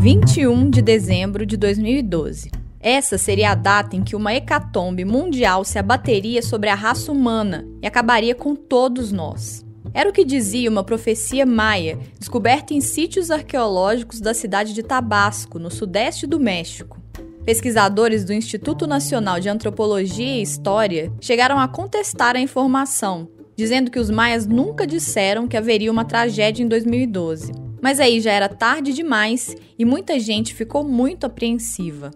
21 0.00 0.70
de 0.70 0.80
dezembro 0.80 1.44
de 1.44 1.58
2012. 1.58 2.50
Essa 2.80 3.18
seria 3.18 3.50
a 3.50 3.54
data 3.54 3.94
em 3.94 4.02
que 4.02 4.16
uma 4.16 4.32
hecatombe 4.32 5.04
mundial 5.04 5.62
se 5.62 5.78
abateria 5.78 6.40
sobre 6.40 6.70
a 6.70 6.74
raça 6.74 7.12
humana 7.12 7.68
e 7.82 7.86
acabaria 7.86 8.34
com 8.34 8.56
todos 8.56 9.12
nós. 9.12 9.62
Era 9.92 10.08
o 10.08 10.12
que 10.12 10.24
dizia 10.24 10.70
uma 10.70 10.82
profecia 10.82 11.44
maia, 11.44 11.98
descoberta 12.18 12.72
em 12.72 12.80
sítios 12.80 13.30
arqueológicos 13.30 14.22
da 14.22 14.32
cidade 14.32 14.72
de 14.72 14.82
Tabasco, 14.82 15.58
no 15.58 15.70
sudeste 15.70 16.26
do 16.26 16.40
México. 16.40 16.98
Pesquisadores 17.44 18.24
do 18.24 18.32
Instituto 18.32 18.86
Nacional 18.86 19.38
de 19.38 19.50
Antropologia 19.50 20.38
e 20.38 20.40
História 20.40 21.12
chegaram 21.20 21.58
a 21.58 21.68
contestar 21.68 22.36
a 22.36 22.40
informação, 22.40 23.28
dizendo 23.54 23.90
que 23.90 23.98
os 23.98 24.08
maias 24.08 24.46
nunca 24.46 24.86
disseram 24.86 25.46
que 25.46 25.58
haveria 25.58 25.92
uma 25.92 26.06
tragédia 26.06 26.62
em 26.62 26.68
2012. 26.68 27.52
Mas 27.82 28.00
aí 28.00 28.20
já 28.20 28.32
era 28.32 28.48
tarde 28.48 28.92
demais 28.92 29.56
e 29.78 29.84
muita 29.84 30.18
gente 30.18 30.54
ficou 30.54 30.84
muito 30.84 31.24
apreensiva. 31.26 32.10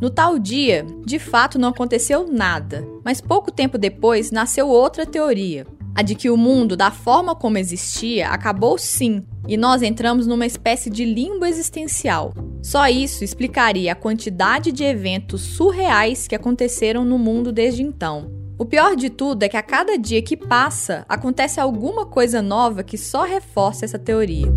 No 0.00 0.10
tal 0.10 0.38
dia, 0.38 0.86
de 1.04 1.18
fato 1.18 1.58
não 1.58 1.68
aconteceu 1.68 2.26
nada, 2.30 2.86
mas 3.04 3.20
pouco 3.20 3.50
tempo 3.50 3.78
depois 3.78 4.30
nasceu 4.30 4.68
outra 4.68 5.04
teoria, 5.04 5.66
a 5.94 6.02
de 6.02 6.14
que 6.14 6.30
o 6.30 6.36
mundo, 6.36 6.76
da 6.76 6.90
forma 6.90 7.34
como 7.34 7.58
existia, 7.58 8.28
acabou 8.28 8.78
sim, 8.78 9.24
e 9.48 9.56
nós 9.56 9.82
entramos 9.82 10.26
numa 10.26 10.46
espécie 10.46 10.88
de 10.88 11.04
limbo 11.04 11.44
existencial. 11.44 12.32
Só 12.62 12.88
isso 12.88 13.24
explicaria 13.24 13.92
a 13.92 13.96
quantidade 13.96 14.70
de 14.70 14.84
eventos 14.84 15.40
surreais 15.42 16.28
que 16.28 16.34
aconteceram 16.34 17.04
no 17.04 17.18
mundo 17.18 17.52
desde 17.52 17.82
então. 17.82 18.30
O 18.58 18.64
pior 18.66 18.94
de 18.94 19.08
tudo 19.08 19.42
é 19.42 19.48
que 19.48 19.56
a 19.56 19.62
cada 19.62 19.96
dia 19.96 20.20
que 20.20 20.36
passa, 20.36 21.04
acontece 21.08 21.58
alguma 21.58 22.04
coisa 22.04 22.42
nova 22.42 22.82
que 22.82 22.98
só 22.98 23.24
reforça 23.24 23.86
essa 23.86 23.98
teoria. 23.98 24.52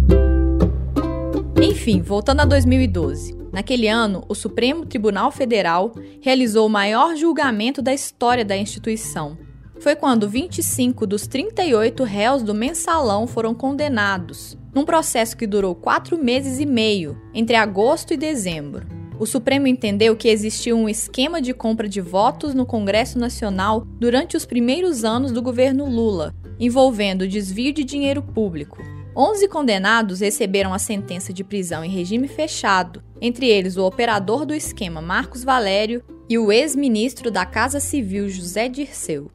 Enfim, 1.61 2.01
voltando 2.01 2.41
a 2.41 2.45
2012. 2.45 3.37
Naquele 3.51 3.87
ano, 3.87 4.23
o 4.27 4.33
Supremo 4.33 4.85
Tribunal 4.85 5.31
Federal 5.31 5.93
realizou 6.21 6.65
o 6.65 6.69
maior 6.69 7.15
julgamento 7.15 7.81
da 7.81 7.93
história 7.93 8.43
da 8.43 8.57
instituição. 8.57 9.37
Foi 9.79 9.95
quando 9.95 10.27
25 10.27 11.05
dos 11.05 11.27
38 11.27 12.03
réus 12.03 12.41
do 12.41 12.53
mensalão 12.53 13.27
foram 13.27 13.53
condenados, 13.53 14.57
num 14.73 14.85
processo 14.85 15.37
que 15.37 15.45
durou 15.45 15.75
quatro 15.75 16.17
meses 16.17 16.59
e 16.59 16.65
meio, 16.65 17.21
entre 17.33 17.55
agosto 17.55 18.13
e 18.13 18.17
dezembro. 18.17 18.87
O 19.19 19.25
Supremo 19.25 19.67
entendeu 19.67 20.15
que 20.15 20.27
existia 20.27 20.75
um 20.75 20.89
esquema 20.89 21.41
de 21.41 21.53
compra 21.53 21.87
de 21.87 22.01
votos 22.01 22.53
no 22.53 22.65
Congresso 22.65 23.19
Nacional 23.19 23.85
durante 23.99 24.35
os 24.35 24.45
primeiros 24.45 25.03
anos 25.03 25.31
do 25.31 25.41
governo 25.41 25.87
Lula, 25.87 26.33
envolvendo 26.59 27.27
desvio 27.27 27.71
de 27.71 27.83
dinheiro 27.83 28.21
público. 28.21 28.81
11 29.15 29.47
condenados 29.47 30.21
receberam 30.21 30.73
a 30.73 30.79
sentença 30.79 31.31
de 31.31 31.43
prisão 31.43 31.85
em 31.85 31.89
regime 31.89 32.27
fechado, 32.27 33.03
entre 33.21 33.47
eles 33.47 33.77
o 33.77 33.85
operador 33.85 34.43
do 34.43 34.55
esquema 34.55 35.01
Marcos 35.01 35.43
Valério 35.43 36.03
e 36.27 36.37
o 36.37 36.51
ex-ministro 36.51 37.29
da 37.29 37.45
Casa 37.45 37.79
Civil 37.79 38.27
José 38.27 38.67
Dirceu. 38.67 39.29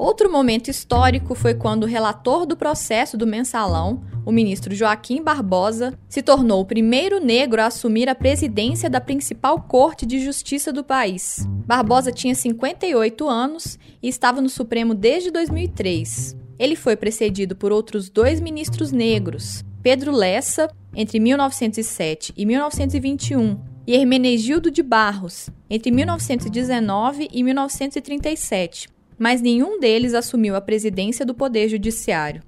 Outro 0.00 0.32
momento 0.32 0.70
histórico 0.70 1.34
foi 1.34 1.52
quando 1.52 1.82
o 1.82 1.86
relator 1.86 2.46
do 2.46 2.56
processo 2.56 3.18
do 3.18 3.26
mensalão, 3.26 4.02
o 4.24 4.32
ministro 4.32 4.74
Joaquim 4.74 5.22
Barbosa, 5.22 5.92
se 6.08 6.22
tornou 6.22 6.62
o 6.62 6.64
primeiro 6.64 7.20
negro 7.22 7.60
a 7.60 7.66
assumir 7.66 8.08
a 8.08 8.14
presidência 8.14 8.88
da 8.88 8.98
principal 8.98 9.60
corte 9.60 10.06
de 10.06 10.18
justiça 10.18 10.72
do 10.72 10.82
país. 10.82 11.46
Barbosa 11.66 12.10
tinha 12.10 12.34
58 12.34 13.28
anos 13.28 13.78
e 14.02 14.08
estava 14.08 14.40
no 14.40 14.48
Supremo 14.48 14.94
desde 14.94 15.30
2003. 15.30 16.34
Ele 16.58 16.76
foi 16.76 16.96
precedido 16.96 17.54
por 17.54 17.70
outros 17.70 18.08
dois 18.08 18.40
ministros 18.40 18.90
negros, 18.92 19.62
Pedro 19.82 20.12
Lessa, 20.12 20.70
entre 20.96 21.20
1907 21.20 22.32
e 22.34 22.46
1921, 22.46 23.60
e 23.86 23.94
Hermenegildo 23.94 24.70
de 24.70 24.82
Barros, 24.82 25.50
entre 25.68 25.90
1919 25.90 27.28
e 27.30 27.42
1937 27.42 28.88
mas 29.20 29.42
nenhum 29.42 29.78
deles 29.78 30.14
assumiu 30.14 30.56
a 30.56 30.62
presidência 30.62 31.26
do 31.26 31.34
Poder 31.34 31.68
Judiciário. 31.68 32.42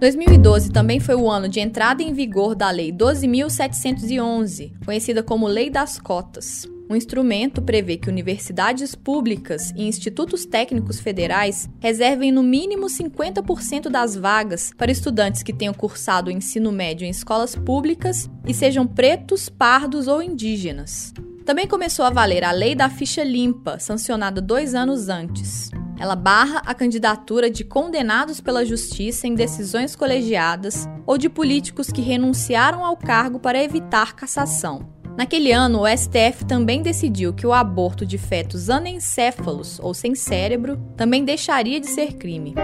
2012 0.00 0.72
também 0.72 0.98
foi 0.98 1.14
o 1.14 1.30
ano 1.30 1.48
de 1.48 1.60
entrada 1.60 2.02
em 2.02 2.12
vigor 2.12 2.56
da 2.56 2.70
Lei 2.70 2.92
12.711, 2.92 4.72
conhecida 4.84 5.22
como 5.22 5.46
Lei 5.46 5.70
das 5.70 6.00
Cotas. 6.00 6.66
O 6.88 6.96
instrumento 6.96 7.60
prevê 7.62 7.96
que 7.96 8.08
universidades 8.08 8.94
públicas 8.94 9.72
e 9.76 9.86
institutos 9.86 10.44
técnicos 10.44 10.98
federais 10.98 11.68
reservem 11.78 12.32
no 12.32 12.42
mínimo 12.42 12.86
50% 12.86 13.88
das 13.90 14.16
vagas 14.16 14.72
para 14.76 14.90
estudantes 14.90 15.42
que 15.42 15.52
tenham 15.52 15.74
cursado 15.74 16.30
o 16.30 16.32
ensino 16.32 16.72
médio 16.72 17.06
em 17.06 17.10
escolas 17.10 17.54
públicas 17.54 18.28
e 18.46 18.54
sejam 18.54 18.86
pretos, 18.86 19.48
pardos 19.48 20.08
ou 20.08 20.22
indígenas. 20.22 21.12
Também 21.48 21.66
começou 21.66 22.04
a 22.04 22.10
valer 22.10 22.44
a 22.44 22.52
Lei 22.52 22.74
da 22.74 22.90
Ficha 22.90 23.24
Limpa, 23.24 23.78
sancionada 23.78 24.38
dois 24.38 24.74
anos 24.74 25.08
antes. 25.08 25.70
Ela 25.98 26.14
barra 26.14 26.60
a 26.66 26.74
candidatura 26.74 27.48
de 27.48 27.64
condenados 27.64 28.38
pela 28.38 28.66
justiça 28.66 29.26
em 29.26 29.34
decisões 29.34 29.96
colegiadas 29.96 30.86
ou 31.06 31.16
de 31.16 31.30
políticos 31.30 31.90
que 31.90 32.02
renunciaram 32.02 32.84
ao 32.84 32.98
cargo 32.98 33.40
para 33.40 33.64
evitar 33.64 34.14
cassação. 34.14 34.92
Naquele 35.16 35.50
ano, 35.50 35.84
o 35.84 35.88
STF 35.88 36.44
também 36.46 36.82
decidiu 36.82 37.32
que 37.32 37.46
o 37.46 37.54
aborto 37.54 38.04
de 38.04 38.18
fetos 38.18 38.68
anencéfalos 38.68 39.80
ou 39.80 39.94
sem 39.94 40.14
cérebro 40.14 40.76
também 40.98 41.24
deixaria 41.24 41.80
de 41.80 41.86
ser 41.86 42.18
crime. 42.18 42.54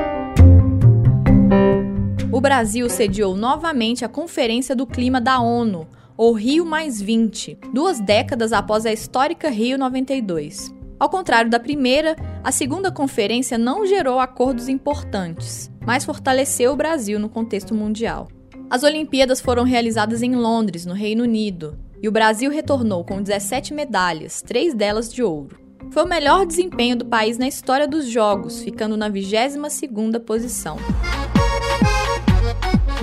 O 2.31 2.39
Brasil 2.39 2.91
sediou 2.91 3.35
novamente 3.35 4.05
a 4.05 4.09
Conferência 4.11 4.77
do 4.77 4.87
Clima 4.87 5.23
da 5.23 5.41
ONU, 5.41 5.89
ou 6.17 6.33
Rio 6.33 6.65
Mais 6.65 7.01
20, 7.01 7.59
duas 7.73 8.01
décadas 8.01 8.53
após 8.53 8.87
a 8.87 8.93
histórica 8.93 9.49
Rio 9.49 9.79
92. 9.79 10.75
Ao 10.99 11.09
contrário 11.09 11.51
da 11.51 11.59
primeira, 11.59 12.17
a 12.43 12.53
segunda 12.53 12.91
conferência 12.91 13.59
não 13.59 13.85
gerou 13.85 14.21
acordos 14.21 14.69
importantes, 14.69 15.71
mas 15.85 16.05
fortaleceu 16.05 16.73
o 16.73 16.77
Brasil 16.77 17.19
no 17.19 17.29
contexto 17.29 17.75
mundial. 17.75 18.29
As 18.71 18.83
Olimpíadas 18.83 19.41
foram 19.41 19.65
realizadas 19.65 20.23
em 20.23 20.35
Londres, 20.35 20.87
no 20.87 20.95
Reino 20.95 21.25
Unido, 21.25 21.79
e 22.01 22.09
o 22.09 22.13
Brasil 22.13 22.51
retornou 22.51 23.05
com 23.05 23.23
17 23.23 23.75
medalhas, 23.75 24.41
três 24.41 24.75
delas 24.75 25.13
de 25.13 25.23
ouro. 25.23 25.59
Foi 25.91 26.05
o 26.05 26.09
melhor 26.09 26.47
desempenho 26.47 26.97
do 26.97 27.05
país 27.05 27.39
na 27.39 27.47
história 27.47 27.87
dos 27.87 28.07
Jogos, 28.07 28.63
ficando 28.63 28.97
na 28.97 29.11
22ª 29.11 30.19
posição. 30.21 30.77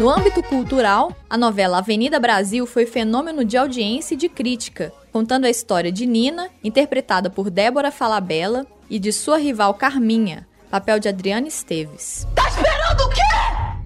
No 0.02 0.10
âmbito 0.10 0.42
cultural, 0.42 1.16
a 1.30 1.38
novela 1.38 1.78
Avenida 1.78 2.20
Brasil 2.20 2.66
foi 2.66 2.88
fenômeno 2.88 3.46
de 3.46 3.56
audiência 3.56 4.16
e 4.16 4.18
de 4.18 4.28
crítica, 4.28 4.92
contando 5.14 5.46
a 5.46 5.50
história 5.52 5.92
de 5.92 6.08
Nina, 6.08 6.50
interpretada 6.64 7.30
por 7.30 7.52
Débora 7.52 7.92
Falabella, 7.92 8.66
e 8.90 8.98
de 8.98 9.14
sua 9.14 9.38
rival 9.38 9.76
Carminha, 9.76 10.48
papel 10.72 11.00
de 11.00 11.08
Adriana 11.08 11.48
Esteves. 11.48 12.28
Tá 12.34 12.50
esperando 12.50 13.00
o 13.02 13.10
quê? 13.10 13.22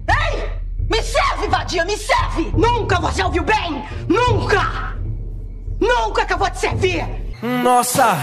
Ei! 0.08 0.50
Me 0.88 1.02
serve, 1.02 1.48
vadia, 1.48 1.84
me 1.84 1.98
serve! 1.98 2.50
Nunca 2.56 2.98
você 2.98 3.22
ouviu 3.22 3.44
bem! 3.44 3.84
Nunca! 4.08 4.96
Nunca 5.78 6.24
que 6.24 6.32
eu 6.32 6.38
vou 6.38 6.48
te 6.48 6.60
servir! 6.60 7.04
Nossa, 7.42 8.16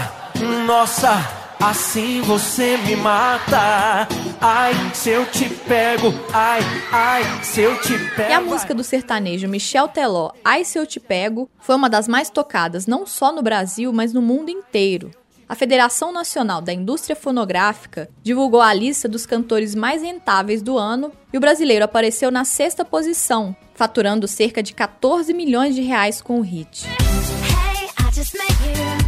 nossa! 0.66 1.43
Assim 1.66 2.20
você 2.20 2.76
me 2.76 2.94
mata. 2.94 4.06
Ai, 4.38 4.74
se 4.92 5.08
eu 5.08 5.24
te 5.24 5.48
pego. 5.48 6.12
Ai, 6.30 6.60
ai, 6.92 7.22
se 7.42 7.62
eu 7.62 7.80
te 7.80 7.98
pego. 8.14 8.30
E 8.30 8.34
a 8.34 8.40
música 8.42 8.74
do 8.74 8.84
sertanejo 8.84 9.48
Michel 9.48 9.88
Teló, 9.88 10.32
Ai, 10.44 10.62
se 10.62 10.78
eu 10.78 10.86
te 10.86 11.00
pego, 11.00 11.48
foi 11.58 11.74
uma 11.74 11.88
das 11.88 12.06
mais 12.06 12.28
tocadas 12.28 12.86
não 12.86 13.06
só 13.06 13.32
no 13.32 13.42
Brasil, 13.42 13.94
mas 13.94 14.12
no 14.12 14.20
mundo 14.20 14.50
inteiro. 14.50 15.10
A 15.48 15.54
Federação 15.54 16.12
Nacional 16.12 16.60
da 16.60 16.70
Indústria 16.70 17.16
Fonográfica 17.16 18.10
divulgou 18.22 18.60
a 18.60 18.74
lista 18.74 19.08
dos 19.08 19.24
cantores 19.24 19.74
mais 19.74 20.02
rentáveis 20.02 20.60
do 20.60 20.76
ano 20.76 21.12
e 21.32 21.38
o 21.38 21.40
brasileiro 21.40 21.86
apareceu 21.86 22.30
na 22.30 22.44
sexta 22.44 22.84
posição, 22.84 23.56
faturando 23.74 24.28
cerca 24.28 24.62
de 24.62 24.74
14 24.74 25.32
milhões 25.32 25.74
de 25.74 25.80
reais 25.80 26.20
com 26.20 26.40
o 26.40 26.42
hit. 26.42 26.86
Hey, 26.86 29.03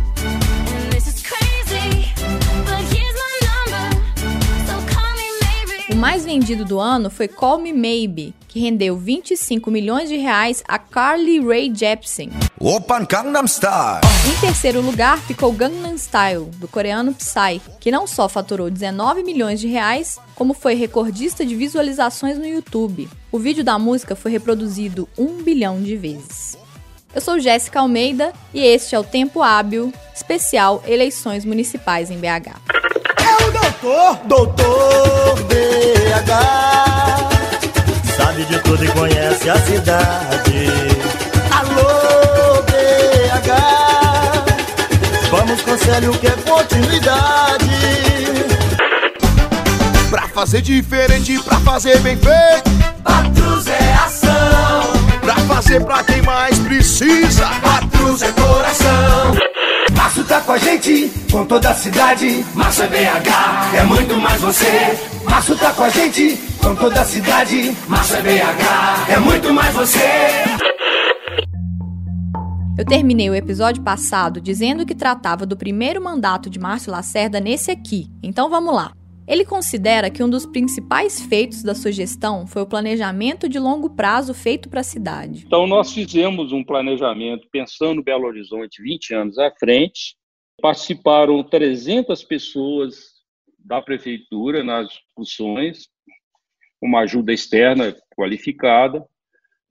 mais 5.96 6.26
vendido 6.26 6.64
do 6.64 6.78
ano 6.78 7.08
foi 7.08 7.26
Call 7.26 7.58
Me 7.58 7.72
Maybe, 7.72 8.34
que 8.48 8.60
rendeu 8.60 8.96
25 8.98 9.70
milhões 9.70 10.10
de 10.10 10.16
reais 10.16 10.62
a 10.68 10.78
Carly 10.78 11.40
Rae 11.40 11.72
Jepsen. 11.74 12.30
Open 12.60 13.06
Gangnam 13.08 13.46
Style. 13.46 14.00
Em 14.30 14.40
terceiro 14.40 14.82
lugar 14.82 15.18
ficou 15.22 15.50
Gangnam 15.52 15.94
Style, 15.94 16.50
do 16.56 16.68
coreano 16.68 17.14
Psy, 17.14 17.62
que 17.80 17.90
não 17.90 18.06
só 18.06 18.28
faturou 18.28 18.70
19 18.70 19.22
milhões 19.22 19.58
de 19.58 19.68
reais, 19.68 20.20
como 20.34 20.52
foi 20.52 20.74
recordista 20.74 21.46
de 21.46 21.56
visualizações 21.56 22.36
no 22.38 22.46
YouTube. 22.46 23.08
O 23.32 23.38
vídeo 23.38 23.64
da 23.64 23.78
música 23.78 24.14
foi 24.14 24.30
reproduzido 24.30 25.08
um 25.16 25.42
bilhão 25.42 25.82
de 25.82 25.96
vezes. 25.96 26.58
Eu 27.14 27.22
sou 27.22 27.40
Jéssica 27.40 27.80
Almeida 27.80 28.34
e 28.52 28.62
este 28.62 28.94
é 28.94 28.98
o 28.98 29.04
Tempo 29.04 29.42
Hábil, 29.42 29.90
especial 30.14 30.84
Eleições 30.86 31.46
Municipais 31.46 32.10
em 32.10 32.18
BH. 32.18 32.85
Doutor, 33.82 34.18
doutor 34.26 35.36
BH. 35.44 36.32
Sabe 38.16 38.44
de 38.44 38.58
tudo 38.60 38.84
e 38.84 38.88
conhece 38.88 39.50
a 39.50 39.56
cidade. 39.58 40.68
Alô, 41.50 42.62
BH. 42.62 43.50
Vamos 45.30 45.62
com 45.62 45.78
Célio 45.78 46.12
que 46.12 46.26
é 46.26 46.30
continuidade. 46.30 47.66
Pra 50.10 50.28
fazer 50.28 50.62
diferente, 50.62 51.38
pra 51.40 51.58
fazer 51.60 51.98
bem 52.00 52.16
feito. 52.16 52.70
Patrus 53.02 53.66
é 53.66 53.94
ação. 53.94 54.92
Pra 55.20 55.34
fazer 55.34 55.84
pra 55.84 56.02
quem 56.04 56.22
mais 56.22 56.58
precisa. 56.60 57.46
Patrus 57.62 58.22
é 58.22 58.32
coração. 58.32 59.55
Março 60.06 60.22
tá 60.22 60.40
com 60.40 60.52
a 60.52 60.58
gente, 60.58 61.10
com 61.32 61.44
toda 61.44 61.68
a 61.68 61.74
cidade. 61.74 62.46
Março 62.54 62.80
é 62.80 62.86
BH, 62.86 63.76
é 63.76 63.82
muito 63.82 64.16
mais 64.16 64.40
você. 64.40 64.96
Março 65.28 65.56
tá 65.58 65.72
com 65.72 65.82
a 65.82 65.88
gente, 65.88 66.36
com 66.62 66.76
toda 66.76 67.00
a 67.00 67.04
cidade. 67.04 67.76
Março 67.88 68.14
é 68.14 68.22
BH, 68.22 69.10
é 69.10 69.18
muito 69.18 69.52
mais 69.52 69.74
você. 69.74 69.98
Eu 72.78 72.84
terminei 72.84 73.28
o 73.28 73.34
episódio 73.34 73.82
passado 73.82 74.40
dizendo 74.40 74.86
que 74.86 74.94
tratava 74.94 75.44
do 75.44 75.56
primeiro 75.56 76.00
mandato 76.00 76.48
de 76.48 76.60
Márcio 76.60 76.92
Lacerda 76.92 77.40
nesse 77.40 77.72
aqui, 77.72 78.06
então 78.22 78.48
vamos 78.48 78.72
lá. 78.72 78.92
Ele 79.26 79.44
considera 79.44 80.08
que 80.08 80.22
um 80.22 80.30
dos 80.30 80.46
principais 80.46 81.20
feitos 81.20 81.62
da 81.62 81.74
sua 81.74 81.90
gestão 81.90 82.46
foi 82.46 82.62
o 82.62 82.66
planejamento 82.66 83.48
de 83.48 83.58
longo 83.58 83.90
prazo 83.90 84.32
feito 84.32 84.68
para 84.68 84.80
a 84.80 84.84
cidade. 84.84 85.44
Então, 85.44 85.66
nós 85.66 85.92
fizemos 85.92 86.52
um 86.52 86.62
planejamento 86.62 87.48
pensando 87.50 88.04
Belo 88.04 88.26
Horizonte 88.26 88.80
20 88.80 89.14
anos 89.14 89.38
à 89.38 89.50
frente. 89.50 90.16
Participaram 90.62 91.42
300 91.42 92.22
pessoas 92.22 93.16
da 93.58 93.82
prefeitura 93.82 94.62
nas 94.62 94.88
discussões, 94.88 95.88
uma 96.80 97.00
ajuda 97.00 97.32
externa 97.32 97.96
qualificada, 98.16 99.04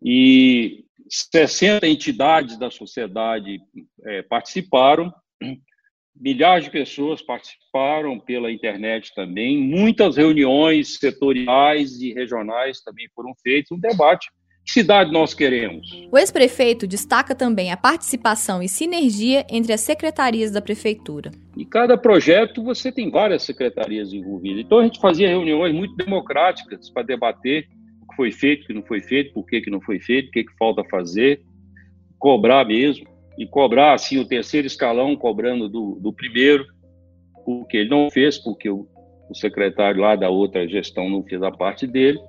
e 0.03 0.83
60 1.09 1.87
entidades 1.87 2.57
da 2.59 2.69
sociedade 2.69 3.61
é, 4.03 4.21
participaram 4.21 5.13
milhares 6.19 6.65
de 6.65 6.71
pessoas 6.71 7.21
participaram 7.21 8.19
pela 8.19 8.51
internet 8.51 9.13
também, 9.13 9.57
muitas 9.57 10.15
reuniões 10.15 10.97
setoriais 10.97 11.99
e 12.01 12.13
regionais 12.13 12.81
também 12.81 13.07
foram 13.13 13.33
feitas, 13.43 13.71
um 13.71 13.79
debate. 13.79 14.29
Que 14.65 14.71
cidade 14.71 15.11
nós 15.11 15.35
queremos? 15.35 15.87
O 16.11 16.17
ex-prefeito 16.17 16.87
destaca 16.87 17.35
também 17.35 17.71
a 17.71 17.77
participação 17.77 18.63
e 18.63 18.67
sinergia 18.67 19.45
entre 19.47 19.71
as 19.71 19.81
secretarias 19.81 20.49
da 20.49 20.59
prefeitura. 20.59 21.29
E 21.55 21.63
cada 21.63 21.95
projeto 21.95 22.63
você 22.63 22.91
tem 22.91 23.11
várias 23.11 23.43
secretarias 23.43 24.11
envolvidas. 24.11 24.65
Então 24.65 24.79
a 24.79 24.83
gente 24.83 24.99
fazia 24.99 25.29
reuniões 25.29 25.75
muito 25.75 25.95
democráticas 25.95 26.89
para 26.89 27.03
debater 27.03 27.67
o 28.01 28.07
que 28.09 28.15
foi 28.15 28.31
feito, 28.31 28.63
o 28.63 28.67
que 28.67 28.73
não 28.73 28.83
foi 28.83 29.01
feito, 29.01 29.33
por 29.33 29.45
que, 29.45 29.61
que 29.61 29.69
não 29.69 29.81
foi 29.81 29.99
feito, 29.99 30.29
o 30.29 30.31
que, 30.31 30.43
que 30.43 30.57
falta 30.57 30.83
fazer, 30.89 31.43
cobrar 32.17 32.65
mesmo 32.65 33.14
e 33.37 33.45
cobrar 33.45 33.93
assim 33.93 34.17
o 34.17 34.27
terceiro 34.27 34.67
escalão 34.67 35.15
cobrando 35.15 35.67
do, 35.67 35.97
do 35.99 36.13
primeiro, 36.13 36.65
porque 37.45 37.77
ele 37.77 37.89
não 37.89 38.09
fez, 38.09 38.37
porque 38.37 38.69
o, 38.69 38.87
o 39.29 39.35
secretário 39.35 40.01
lá 40.01 40.15
da 40.15 40.29
outra 40.29 40.67
gestão 40.67 41.09
não 41.09 41.23
fez 41.23 41.41
a 41.43 41.51
parte 41.51 41.85
dele, 41.85 42.19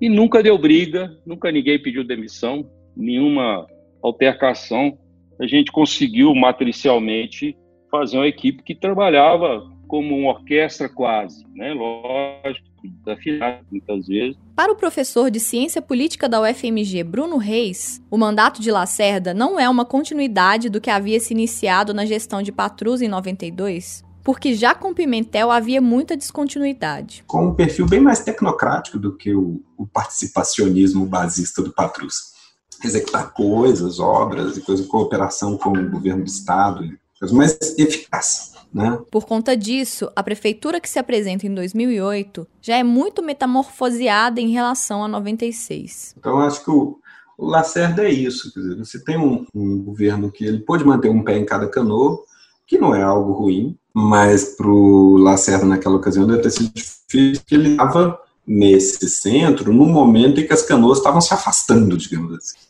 e 0.00 0.08
nunca 0.08 0.42
deu 0.42 0.56
briga, 0.58 1.16
nunca 1.26 1.50
ninguém 1.50 1.80
pediu 1.80 2.04
demissão, 2.04 2.68
nenhuma 2.96 3.66
altercação. 4.02 4.96
A 5.40 5.46
gente 5.46 5.72
conseguiu 5.72 6.34
matricialmente 6.34 7.56
fazer 7.90 8.16
uma 8.16 8.28
equipe 8.28 8.62
que 8.62 8.74
trabalhava 8.74 9.62
como 9.88 10.16
uma 10.16 10.32
orquestra 10.32 10.88
quase, 10.88 11.44
né? 11.54 11.72
Lógico, 11.72 12.67
desafinado 12.86 13.64
muitas 13.70 14.06
vezes. 14.06 14.36
Para 14.54 14.72
o 14.72 14.76
professor 14.76 15.30
de 15.30 15.40
Ciência 15.40 15.82
Política 15.82 16.28
da 16.28 16.40
UFMG, 16.40 17.02
Bruno 17.02 17.36
Reis, 17.36 18.02
o 18.10 18.16
mandato 18.16 18.60
de 18.60 18.70
Lacerda 18.70 19.32
não 19.32 19.58
é 19.58 19.68
uma 19.68 19.84
continuidade 19.84 20.68
do 20.68 20.80
que 20.80 20.90
havia 20.90 21.18
se 21.18 21.32
iniciado 21.32 21.92
na 21.94 22.04
gestão 22.04 22.42
de 22.42 22.52
Patrus 22.52 23.00
em 23.00 23.08
92, 23.08 24.04
porque 24.22 24.54
já 24.54 24.74
com 24.74 24.92
Pimentel 24.92 25.50
havia 25.50 25.80
muita 25.80 26.16
descontinuidade. 26.16 27.24
Com 27.26 27.46
um 27.48 27.54
perfil 27.54 27.86
bem 27.86 28.00
mais 28.00 28.20
tecnocrático 28.20 28.98
do 28.98 29.16
que 29.16 29.34
o, 29.34 29.62
o 29.76 29.86
participacionismo 29.86 31.06
basista 31.06 31.62
do 31.62 31.72
Patrus. 31.72 32.36
Executar 32.84 33.32
coisas, 33.32 33.98
obras 33.98 34.56
e 34.56 34.60
coisas, 34.60 34.86
cooperação 34.86 35.56
com 35.56 35.70
o 35.70 35.90
governo 35.90 36.24
do 36.24 36.28
Estado, 36.28 36.84
coisas 37.18 37.36
mais 37.36 37.58
eficazes. 37.78 38.58
Né? 38.72 38.98
Por 39.10 39.24
conta 39.24 39.56
disso, 39.56 40.10
a 40.14 40.22
prefeitura 40.22 40.80
que 40.80 40.88
se 40.88 40.98
apresenta 40.98 41.46
em 41.46 41.54
2008 41.54 42.46
já 42.60 42.76
é 42.76 42.82
muito 42.82 43.22
metamorfoseada 43.22 44.40
em 44.40 44.50
relação 44.50 45.02
a 45.02 45.08
96. 45.08 46.14
Então, 46.18 46.38
acho 46.40 46.62
que 46.62 46.70
o, 46.70 46.98
o 47.38 47.46
Lacerda 47.46 48.04
é 48.04 48.10
isso. 48.10 48.52
Quer 48.52 48.60
dizer, 48.60 48.76
você 48.76 49.02
tem 49.02 49.16
um, 49.16 49.46
um, 49.54 49.82
governo 49.82 50.30
que 50.30 50.44
ele 50.44 50.58
pode 50.58 50.84
manter 50.84 51.08
um 51.08 51.22
pé 51.22 51.38
em 51.38 51.46
cada 51.46 51.66
canoa, 51.66 52.22
que 52.66 52.76
não 52.76 52.94
é 52.94 53.02
algo 53.02 53.32
ruim, 53.32 53.76
mas 53.94 54.56
para 54.56 54.68
o 54.68 55.16
Lacerda 55.16 55.64
naquela 55.64 55.96
ocasião 55.96 56.26
deve 56.26 56.42
ter 56.42 56.50
sido 56.50 56.70
difícil, 56.74 57.42
que 57.46 57.54
ele 57.54 57.70
estava 57.70 58.20
nesse 58.46 59.08
centro 59.08 59.72
no 59.72 59.86
momento 59.86 60.40
em 60.40 60.46
que 60.46 60.52
as 60.52 60.62
canoas 60.62 60.98
estavam 60.98 61.20
se 61.20 61.32
afastando, 61.32 61.96
digamos 61.96 62.34
assim. 62.34 62.67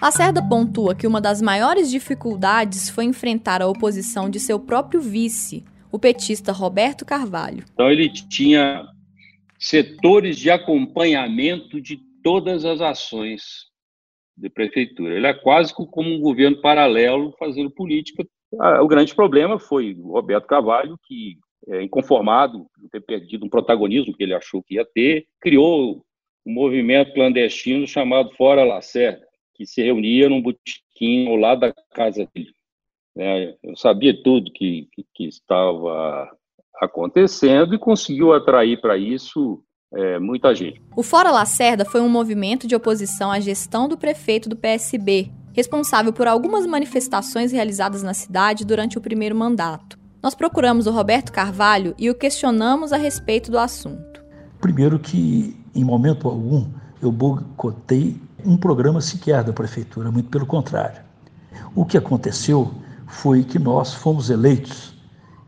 Lacerda 0.00 0.40
pontua 0.40 0.94
que 0.94 1.08
uma 1.08 1.20
das 1.20 1.42
maiores 1.42 1.90
dificuldades 1.90 2.88
foi 2.88 3.04
enfrentar 3.04 3.60
a 3.60 3.66
oposição 3.66 4.30
de 4.30 4.38
seu 4.38 4.60
próprio 4.60 5.00
vice, 5.00 5.64
o 5.90 5.98
petista 5.98 6.52
Roberto 6.52 7.04
Carvalho. 7.04 7.64
Então 7.72 7.90
ele 7.90 8.08
tinha 8.08 8.86
setores 9.58 10.38
de 10.38 10.50
acompanhamento 10.52 11.80
de 11.80 11.98
todas 12.22 12.64
as 12.64 12.80
ações 12.80 13.66
de 14.36 14.48
prefeitura. 14.48 15.16
Ele 15.16 15.26
é 15.26 15.34
quase 15.34 15.74
como 15.74 16.08
um 16.08 16.20
governo 16.20 16.60
paralelo 16.60 17.34
fazendo 17.36 17.68
política. 17.68 18.24
Ah, 18.60 18.80
o 18.80 18.86
grande 18.86 19.12
problema 19.16 19.58
foi 19.58 19.96
o 19.98 20.12
Roberto 20.12 20.46
Carvalho, 20.46 20.96
que, 21.08 21.38
é, 21.70 21.82
inconformado 21.82 22.66
por 22.72 22.88
ter 22.88 23.00
perdido 23.00 23.44
um 23.44 23.50
protagonismo 23.50 24.14
que 24.16 24.22
ele 24.22 24.34
achou 24.34 24.62
que 24.62 24.76
ia 24.76 24.84
ter, 24.84 25.26
criou 25.40 26.04
um 26.46 26.52
movimento 26.52 27.12
clandestino 27.14 27.84
chamado 27.84 28.30
Fora 28.36 28.62
Lacerda 28.62 29.27
que 29.58 29.66
se 29.66 29.82
reunia 29.82 30.28
num 30.28 30.40
botequim 30.40 31.26
ao 31.26 31.34
lado 31.34 31.60
da 31.60 31.74
casa 31.92 32.26
dele. 32.32 32.52
É, 33.16 33.56
eu 33.64 33.76
sabia 33.76 34.14
tudo 34.22 34.52
que, 34.52 34.88
que, 34.92 35.04
que, 35.12 35.24
estava 35.24 36.30
acontecendo 36.80 37.74
e 37.74 37.78
conseguiu 37.78 38.32
atrair 38.32 38.80
para 38.80 38.96
isso 38.96 39.60
é, 39.92 40.20
muita 40.20 40.54
gente. 40.54 40.80
O 40.94 41.02
Fora 41.02 41.32
Lacerda 41.32 41.84
foi 41.84 42.00
um 42.00 42.08
movimento 42.08 42.68
de 42.68 42.76
oposição 42.76 43.32
à 43.32 43.40
gestão 43.40 43.88
do 43.88 43.98
prefeito 43.98 44.48
do 44.48 44.54
PSB, 44.54 45.32
responsável 45.52 46.12
por 46.12 46.28
algumas 46.28 46.64
manifestações 46.64 47.50
realizadas 47.50 48.04
na 48.04 48.14
cidade 48.14 48.64
durante 48.64 48.96
o 48.96 49.00
primeiro 49.00 49.34
mandato. 49.34 49.98
Nós 50.22 50.36
procuramos 50.36 50.86
o 50.86 50.92
Roberto 50.92 51.32
Carvalho 51.32 51.96
e 51.98 52.08
o 52.08 52.14
questionamos 52.14 52.92
a 52.92 52.96
respeito 52.96 53.50
do 53.50 53.58
assunto. 53.58 54.22
Primeiro 54.60 54.98
que, 55.00 55.56
em 55.74 55.82
momento 55.82 56.28
algum, 56.28 56.68
eu 57.02 57.10
boicotei 57.10 58.16
um 58.44 58.56
programa 58.56 59.00
sequer 59.00 59.42
da 59.42 59.52
prefeitura, 59.52 60.10
muito 60.10 60.28
pelo 60.28 60.46
contrário. 60.46 61.02
O 61.74 61.84
que 61.84 61.96
aconteceu 61.96 62.72
foi 63.06 63.42
que 63.42 63.58
nós 63.58 63.94
fomos 63.94 64.30
eleitos 64.30 64.94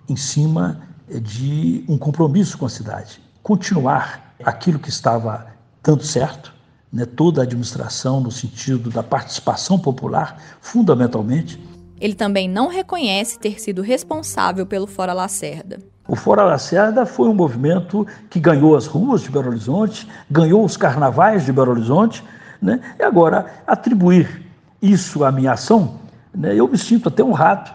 em 0.08 0.16
cima 0.16 0.80
de 1.08 1.84
um 1.88 1.98
compromisso 1.98 2.56
com 2.56 2.66
a 2.66 2.68
cidade, 2.68 3.20
continuar 3.42 4.34
aquilo 4.44 4.78
que 4.78 4.88
estava 4.88 5.46
dando 5.82 6.02
certo, 6.02 6.54
né, 6.92 7.04
toda 7.04 7.40
a 7.40 7.44
administração 7.44 8.20
no 8.20 8.30
sentido 8.30 8.90
da 8.90 9.02
participação 9.02 9.78
popular, 9.78 10.40
fundamentalmente. 10.60 11.60
Ele 12.00 12.14
também 12.14 12.48
não 12.48 12.68
reconhece 12.68 13.38
ter 13.38 13.60
sido 13.60 13.82
responsável 13.82 14.66
pelo 14.66 14.86
Fora 14.86 15.12
Lacerda. 15.12 15.78
O 16.08 16.16
Fora 16.16 16.42
Lacerda 16.42 17.06
foi 17.06 17.28
um 17.28 17.34
movimento 17.34 18.06
que 18.28 18.40
ganhou 18.40 18.74
as 18.74 18.86
ruas 18.86 19.20
de 19.20 19.30
Belo 19.30 19.48
Horizonte, 19.48 20.08
ganhou 20.28 20.64
os 20.64 20.76
carnavais 20.76 21.44
de 21.44 21.52
Belo 21.52 21.70
Horizonte, 21.70 22.24
né? 22.60 22.80
E 22.98 23.02
agora, 23.02 23.46
atribuir 23.66 24.46
isso 24.80 25.24
à 25.24 25.32
minha 25.32 25.52
ação, 25.52 26.00
né, 26.34 26.54
eu 26.54 26.68
me 26.68 26.78
sinto 26.78 27.08
até 27.08 27.22
honrado, 27.22 27.70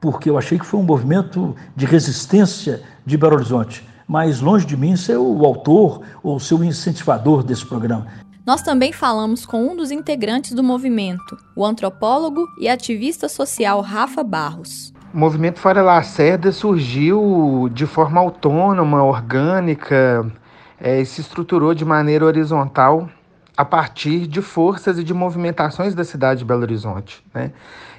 porque 0.00 0.28
eu 0.28 0.36
achei 0.36 0.58
que 0.58 0.66
foi 0.66 0.80
um 0.80 0.84
movimento 0.84 1.56
de 1.74 1.86
resistência 1.86 2.82
de 3.04 3.16
Belo 3.16 3.36
Horizonte. 3.36 3.86
Mas 4.06 4.40
longe 4.40 4.66
de 4.66 4.76
mim 4.76 4.96
ser 4.96 5.16
o 5.16 5.44
autor 5.44 6.02
ou 6.22 6.38
ser 6.38 6.54
o 6.54 6.64
incentivador 6.64 7.42
desse 7.42 7.64
programa. 7.64 8.06
Nós 8.44 8.60
também 8.60 8.92
falamos 8.92 9.46
com 9.46 9.66
um 9.66 9.74
dos 9.74 9.90
integrantes 9.90 10.52
do 10.52 10.62
movimento, 10.62 11.38
o 11.56 11.64
antropólogo 11.64 12.46
e 12.60 12.68
ativista 12.68 13.26
social 13.26 13.80
Rafa 13.80 14.22
Barros. 14.22 14.92
O 15.14 15.16
movimento 15.16 15.58
Fora 15.58 15.80
Lacerda 15.80 16.52
surgiu 16.52 17.70
de 17.72 17.86
forma 17.86 18.20
autônoma, 18.20 19.02
orgânica, 19.02 20.30
é, 20.78 21.02
se 21.04 21.22
estruturou 21.22 21.72
de 21.72 21.86
maneira 21.86 22.26
horizontal 22.26 23.08
a 23.56 23.64
partir 23.64 24.26
de 24.26 24.42
forças 24.42 24.98
e 24.98 25.04
de 25.04 25.14
movimentações 25.14 25.94
da 25.94 26.04
cidade 26.04 26.40
de 26.40 26.44
Belo 26.44 26.62
Horizonte. 26.62 27.24
Né? 27.32 27.52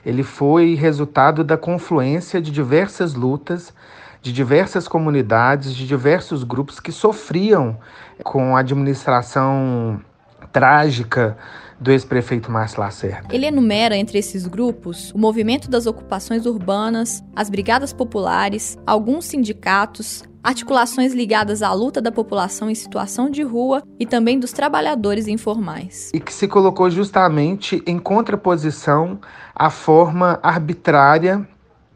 Ele 0.06 0.24
foi 0.24 0.76
resultado 0.76 1.44
da 1.44 1.58
confluência 1.58 2.42
de 2.42 2.52
diversas 2.52 3.14
lutas, 3.14 3.74
de 4.22 4.34
diversas 4.34 4.88
comunidades, 4.88 5.74
de 5.74 5.88
diversos 5.88 6.44
grupos 6.44 6.80
que 6.80 6.92
sofriam 6.92 7.78
com 8.24 8.56
a 8.56 8.60
administração 8.60 10.02
trágica 10.52 11.38
do 11.80 11.92
ex-prefeito 11.92 12.52
Márcio 12.52 12.80
Lacerda. 12.80 13.28
Ele 13.32 13.46
enumera 13.46 13.96
entre 13.96 14.18
esses 14.18 14.48
grupos 14.48 15.12
o 15.12 15.18
movimento 15.18 15.70
das 15.70 15.86
ocupações 15.86 16.46
urbanas, 16.46 17.24
as 17.36 17.50
brigadas 17.50 17.92
populares, 17.92 18.78
alguns 18.86 19.26
sindicatos, 19.26 20.24
articulações 20.46 21.12
ligadas 21.12 21.64
à 21.64 21.74
luta 21.74 22.00
da 22.00 22.12
população 22.12 22.70
em 22.70 22.76
situação 22.76 23.32
de 23.32 23.42
rua 23.42 23.82
e 24.00 24.06
também 24.06 24.40
dos 24.40 24.52
trabalhadores 24.52 25.28
informais. 25.28 26.12
E 26.14 26.20
que 26.20 26.32
se 26.32 26.48
colocou 26.48 26.88
justamente 26.88 27.82
em 27.88 27.98
contraposição 27.98 29.20
à 29.56 29.72
forma 29.72 30.40
arbitrária 30.44 31.48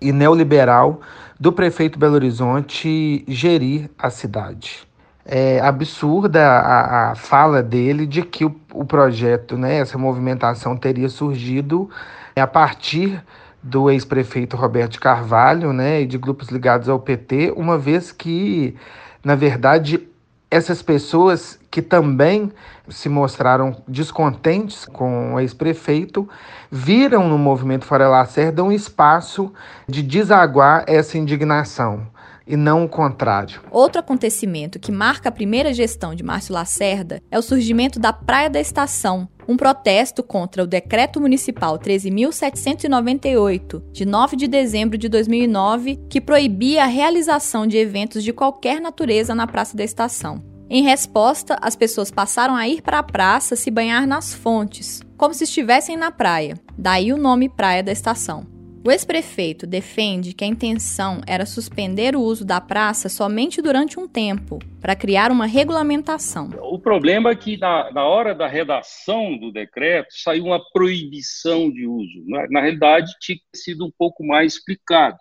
e 0.01 0.12
neoliberal 0.12 1.00
do 1.39 1.53
prefeito 1.53 2.00
Belo 2.00 2.15
Horizonte 2.15 3.24
gerir 3.27 3.88
a 4.00 4.10
cidade. 4.10 4.88
É 5.24 5.60
absurda 5.60 6.44
a, 6.44 7.12
a 7.12 7.15
fala 7.15 7.62
dele 7.62 8.08
de 8.08 8.24
que 8.24 8.44
o, 8.46 8.56
o 8.74 8.84
projeto, 8.84 9.60
né, 9.60 9.75
essa 9.75 9.96
movimentação 9.96 10.75
teria 10.75 11.08
surgido 11.08 11.88
a 12.36 12.48
partir 12.48 13.24
do 13.62 13.89
ex-prefeito 13.89 14.56
Roberto 14.56 15.00
Carvalho, 15.00 15.74
né, 15.74 16.01
e 16.01 16.06
de 16.06 16.18
grupos 16.18 16.50
ligados 16.50 16.88
ao 16.88 17.00
PT, 17.00 17.54
uma 17.56 17.78
vez 17.78 18.12
que, 18.12 18.75
na 19.24 19.36
verdade, 19.36 20.08
essas 20.50 20.82
pessoas 20.82 21.60
que 21.70 21.82
também 21.82 22.51
se 22.88 23.08
mostraram 23.08 23.84
descontentes 23.88 24.86
com 24.86 25.36
o 25.36 25.39
ex-prefeito, 25.39 26.28
viram 26.72 27.28
no 27.28 27.38
movimento 27.38 27.86
Fora 27.86 28.08
Lacerda 28.08 28.63
um 28.63 28.72
espaço 28.72 29.54
de 29.88 30.01
desaguar 30.01 30.84
essa 30.88 31.18
indignação 31.18 32.08
e 32.50 32.58
não 32.58 32.84
o 32.84 32.89
contrário. 32.89 33.62
Outro 33.70 34.00
acontecimento 34.00 34.79
que 34.79 34.91
marca 34.91 35.29
a 35.29 35.32
primeira 35.32 35.72
gestão 35.72 36.15
de 36.15 36.24
Márcio 36.24 36.56
Lacerda 36.56 37.22
é 37.29 37.38
o 37.38 37.44
surgimento 37.44 38.00
da 38.00 38.12
Praia 38.12 38.50
da 38.50 38.60
Estação, 38.60 39.29
um 39.48 39.56
protesto 39.56 40.24
contra 40.24 40.63
o 40.63 40.68
Decreto 40.68 41.22
Municipal 41.22 41.77
13.798, 41.77 43.84
de 43.91 44.03
9 44.03 44.36
de 44.36 44.48
dezembro 44.48 44.98
de 44.98 45.08
2009, 45.08 46.00
que 46.10 46.20
proibia 46.20 46.84
a 46.84 46.88
realização 46.88 47.68
de 47.68 47.77
eventos 47.77 48.24
de 48.24 48.34
qualquer 48.34 48.82
natureza 48.82 49.36
na 49.36 49.46
Praça 49.46 49.77
da 49.77 49.84
Estação. 49.84 50.44
Em 50.72 50.84
resposta, 50.84 51.58
as 51.62 51.75
pessoas 51.75 52.12
passaram 52.12 52.56
a 52.56 52.68
ir 52.68 52.82
para 52.82 52.98
a 53.00 53.03
praça 53.03 53.56
se 53.56 53.72
banhar 53.72 54.08
nas 54.08 54.34
fontes, 54.34 55.01
como 55.18 55.34
se 55.34 55.44
estivessem 55.44 55.98
na 55.98 56.12
praia, 56.12 56.56
daí 56.77 57.12
o 57.12 57.18
nome 57.18 57.50
Praia 57.50 57.84
da 57.84 57.91
Estação. 57.91 58.59
O 58.82 58.90
ex-prefeito 58.90 59.68
defende 59.68 60.34
que 60.34 60.44
a 60.44 60.48
intenção 60.48 61.22
era 61.28 61.46
suspender 61.46 62.16
o 62.16 62.22
uso 62.22 62.46
da 62.46 62.62
praça 62.62 63.10
somente 63.10 63.62
durante 63.62 64.00
um 64.00 64.08
tempo, 64.08 64.58
para 64.80 64.96
criar 64.96 65.32
uma 65.32 65.46
regulamentação. 65.46 66.50
O 66.62 66.80
problema 66.80 67.32
é 67.32 67.36
que, 67.36 67.58
na, 67.58 67.92
na, 67.92 68.06
hora 68.06 68.34
da 68.34 68.48
redação 68.48 69.38
do 69.38 69.52
decreto, 69.52 70.08
saiu 70.12 70.46
uma 70.46 70.64
proibição 70.72 71.70
de 71.70 71.86
uso. 71.86 72.24
Na, 72.26 72.48
na 72.50 72.62
realidade, 72.62 73.12
tinha 73.20 73.38
sido 73.54 73.86
um 73.86 73.92
pouco 73.92 74.26
mais 74.26 74.54
explicado. 74.54 75.18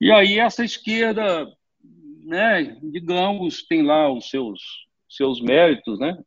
E 0.00 0.10
aí, 0.10 0.40
essa 0.40 0.64
esquerda, 0.64 1.46
né, 2.24 2.76
digamos, 2.82 3.62
tem 3.62 3.82
lá 3.82 4.12
os 4.12 4.28
seus, 4.28 4.60
seus 5.08 5.40
méritos, 5.40 6.00
né, 6.00 6.18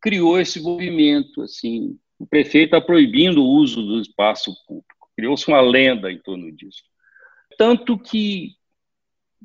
criou 0.00 0.38
esse 0.38 0.62
movimento. 0.62 1.42
assim. 1.42 1.98
O 2.20 2.26
prefeito 2.26 2.76
está 2.76 2.80
proibindo 2.80 3.42
o 3.42 3.48
uso 3.48 3.82
do 3.82 4.00
espaço 4.00 4.54
público. 4.64 4.97
Criou-se 5.18 5.48
uma 5.48 5.60
lenda 5.60 6.12
em 6.12 6.18
torno 6.18 6.48
disso. 6.52 6.84
Tanto 7.58 7.98
que 7.98 8.52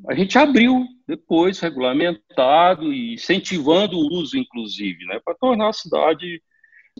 a 0.07 0.13
gente 0.13 0.37
abriu 0.37 0.85
depois, 1.07 1.59
regulamentado 1.59 2.93
e 2.93 3.15
incentivando 3.15 3.97
o 3.97 4.13
uso, 4.13 4.37
inclusive, 4.37 5.03
né, 5.05 5.19
para 5.25 5.33
tornar 5.33 5.69
a 5.69 5.73
cidade 5.73 6.43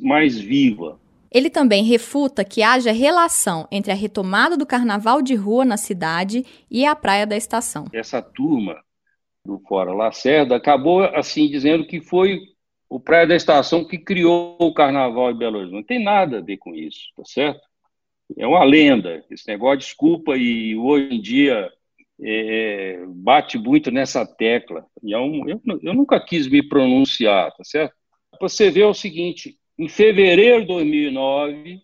mais 0.02 0.40
viva. 0.40 1.00
Ele 1.30 1.52
também 1.52 1.84
refuta 1.84 2.44
que 2.44 2.64
haja 2.64 2.92
relação 2.92 3.68
entre 3.72 3.92
a 3.92 3.96
retomada 3.96 4.58
do 4.58 4.66
carnaval 4.66 5.22
de 5.22 5.36
rua 5.36 5.64
na 5.64 5.78
cidade 5.78 6.44
e 6.68 6.84
a 6.84 6.96
praia 6.96 7.28
da 7.28 7.38
estação. 7.38 7.86
Essa 7.94 8.24
turma 8.24 8.84
do 9.46 9.60
Fora 9.68 9.94
Lacerda 9.94 10.56
acabou 10.56 11.04
assim 11.04 11.48
dizendo 11.48 11.86
que 11.86 12.02
foi 12.02 12.40
o 12.90 13.00
Praia 13.00 13.28
da 13.28 13.36
Estação 13.36 13.86
que 13.86 14.00
criou 14.00 14.58
o 14.60 14.74
carnaval 14.74 15.30
em 15.30 15.38
Belo 15.38 15.60
Horizonte. 15.60 15.76
Não 15.76 15.84
tem 15.84 16.04
nada 16.04 16.40
a 16.40 16.42
ver 16.42 16.58
com 16.58 16.74
isso, 16.74 17.02
tá 17.16 17.24
certo? 17.24 17.62
É 18.38 18.48
uma 18.48 18.64
lenda. 18.64 19.24
Esse 19.30 19.48
negócio, 19.48 19.80
desculpa, 19.80 20.36
e 20.36 20.76
hoje 20.76 21.16
em 21.16 21.22
dia 21.22 21.72
é, 22.22 23.04
bate 23.08 23.58
muito 23.58 23.92
nessa 23.92 24.26
tecla. 24.26 24.86
E 25.04 25.14
é 25.14 25.20
um, 25.20 25.48
eu, 25.48 25.62
eu 25.82 25.94
nunca 25.94 26.20
quis 26.20 26.48
me 26.48 26.68
pronunciar, 26.68 27.52
tá 27.52 27.64
certo? 27.64 27.94
Você 28.40 28.70
vê 28.70 28.84
o 28.84 28.94
seguinte: 28.94 29.58
em 29.78 29.88
fevereiro 29.88 30.62
de 30.62 30.68
2009, 30.68 31.82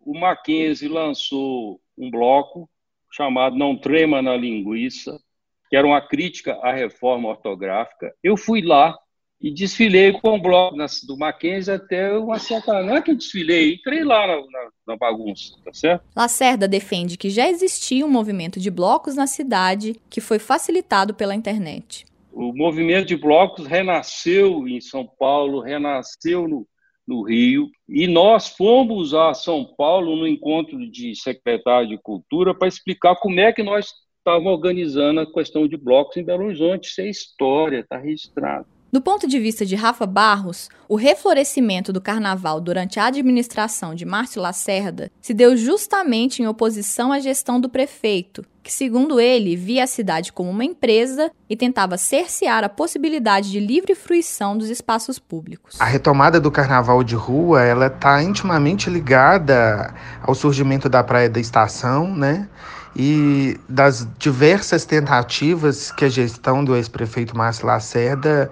o 0.00 0.18
Mackenzie 0.18 0.88
lançou 0.88 1.80
um 1.96 2.10
bloco 2.10 2.68
chamado 3.10 3.56
Não 3.56 3.76
Trema 3.76 4.22
na 4.22 4.36
Linguiça, 4.36 5.20
que 5.68 5.76
era 5.76 5.86
uma 5.86 6.00
crítica 6.00 6.54
à 6.62 6.72
reforma 6.72 7.28
ortográfica. 7.28 8.12
Eu 8.22 8.36
fui 8.36 8.62
lá 8.62 8.98
e 9.42 9.50
desfilei 9.50 10.12
com 10.12 10.36
o 10.36 10.40
bloco 10.40 10.76
do 11.04 11.16
Mackenzie 11.16 11.74
até 11.74 12.16
uma 12.16 12.38
certa. 12.38 12.82
Não 12.82 12.96
é 12.96 13.02
que 13.02 13.10
eu 13.10 13.16
desfilei, 13.16 13.74
entrei 13.74 14.04
lá 14.04 14.26
na, 14.26 14.36
na, 14.36 14.70
na, 14.86 14.96
bagunça, 14.96 15.56
tá 15.64 15.72
certo? 15.72 16.04
Lacerda 16.14 16.68
defende 16.68 17.18
que 17.18 17.28
já 17.28 17.48
existia 17.48 18.06
um 18.06 18.10
movimento 18.10 18.60
de 18.60 18.70
blocos 18.70 19.16
na 19.16 19.26
cidade 19.26 19.96
que 20.08 20.20
foi 20.20 20.38
facilitado 20.38 21.12
pela 21.12 21.34
internet. 21.34 22.06
O 22.32 22.52
movimento 22.52 23.08
de 23.08 23.16
blocos 23.16 23.66
renasceu 23.66 24.66
em 24.68 24.80
São 24.80 25.06
Paulo, 25.18 25.60
renasceu 25.60 26.46
no, 26.46 26.66
no 27.06 27.24
Rio, 27.24 27.68
e 27.88 28.06
nós 28.06 28.48
fomos 28.48 29.12
a 29.12 29.34
São 29.34 29.64
Paulo 29.76 30.14
no 30.14 30.26
encontro 30.26 30.88
de 30.88 31.16
secretário 31.16 31.88
de 31.88 31.98
Cultura 31.98 32.54
para 32.54 32.68
explicar 32.68 33.16
como 33.16 33.40
é 33.40 33.52
que 33.52 33.62
nós 33.62 33.88
estávamos 34.18 34.52
organizando 34.52 35.20
a 35.20 35.30
questão 35.30 35.66
de 35.66 35.76
blocos 35.76 36.16
em 36.16 36.24
Belo 36.24 36.44
Horizonte. 36.44 36.88
Isso 36.88 37.00
é 37.00 37.08
história, 37.08 37.80
está 37.80 37.98
registrado. 37.98 38.66
Do 38.92 39.00
ponto 39.00 39.26
de 39.26 39.40
vista 39.40 39.64
de 39.64 39.74
Rafa 39.74 40.04
Barros, 40.04 40.68
o 40.86 40.96
reflorescimento 40.96 41.94
do 41.94 42.00
carnaval 42.00 42.60
durante 42.60 43.00
a 43.00 43.06
administração 43.06 43.94
de 43.94 44.04
Márcio 44.04 44.42
Lacerda 44.42 45.10
se 45.18 45.32
deu 45.32 45.56
justamente 45.56 46.42
em 46.42 46.46
oposição 46.46 47.10
à 47.10 47.18
gestão 47.18 47.58
do 47.58 47.70
prefeito, 47.70 48.44
que, 48.62 48.70
segundo 48.70 49.18
ele, 49.18 49.56
via 49.56 49.84
a 49.84 49.86
cidade 49.86 50.30
como 50.30 50.50
uma 50.50 50.62
empresa 50.62 51.30
e 51.48 51.56
tentava 51.56 51.96
cercear 51.96 52.64
a 52.64 52.68
possibilidade 52.68 53.50
de 53.50 53.60
livre 53.60 53.94
fruição 53.94 54.58
dos 54.58 54.68
espaços 54.68 55.18
públicos. 55.18 55.80
A 55.80 55.86
retomada 55.86 56.38
do 56.38 56.50
carnaval 56.50 57.02
de 57.02 57.14
rua, 57.14 57.62
ela 57.62 57.86
está 57.86 58.22
intimamente 58.22 58.90
ligada 58.90 59.94
ao 60.22 60.34
surgimento 60.34 60.90
da 60.90 61.02
Praia 61.02 61.30
da 61.30 61.40
Estação, 61.40 62.14
né? 62.14 62.46
e 62.94 63.58
das 63.68 64.06
diversas 64.18 64.84
tentativas 64.84 65.90
que 65.90 66.04
a 66.04 66.08
gestão 66.08 66.62
do 66.62 66.76
ex-prefeito 66.76 67.36
Márcio 67.36 67.66
Lacerda 67.66 68.50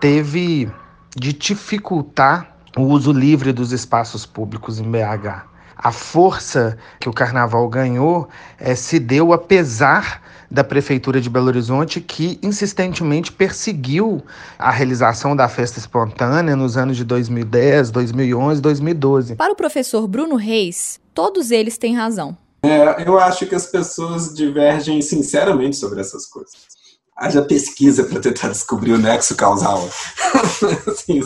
teve 0.00 0.70
de 1.16 1.32
dificultar 1.32 2.56
o 2.76 2.82
uso 2.82 3.12
livre 3.12 3.52
dos 3.52 3.72
espaços 3.72 4.24
públicos 4.24 4.78
em 4.78 4.90
BH. 4.90 5.46
A 5.76 5.92
força 5.92 6.76
que 6.98 7.08
o 7.08 7.12
carnaval 7.12 7.68
ganhou 7.68 8.28
é, 8.58 8.74
se 8.74 8.98
deu 8.98 9.32
apesar 9.32 10.22
da 10.50 10.64
Prefeitura 10.64 11.20
de 11.20 11.28
Belo 11.28 11.46
Horizonte, 11.46 12.00
que 12.00 12.38
insistentemente 12.42 13.30
perseguiu 13.30 14.22
a 14.58 14.70
realização 14.70 15.36
da 15.36 15.48
festa 15.48 15.78
espontânea 15.78 16.56
nos 16.56 16.76
anos 16.76 16.96
de 16.96 17.04
2010, 17.04 17.90
2011, 17.90 18.60
2012. 18.60 19.36
Para 19.36 19.52
o 19.52 19.56
professor 19.56 20.08
Bruno 20.08 20.36
Reis, 20.36 20.98
todos 21.12 21.50
eles 21.50 21.76
têm 21.76 21.94
razão. 21.94 22.36
É, 22.62 23.06
eu 23.06 23.18
acho 23.18 23.46
que 23.46 23.54
as 23.54 23.66
pessoas 23.66 24.34
divergem 24.34 25.00
sinceramente 25.02 25.76
sobre 25.76 26.00
essas 26.00 26.26
coisas. 26.26 26.77
Haja 27.18 27.42
pesquisa 27.42 28.04
para 28.04 28.20
tentar 28.20 28.48
descobrir 28.48 28.92
o 28.92 28.98
nexo 28.98 29.36
causal. 29.36 29.80
assim, 30.86 31.20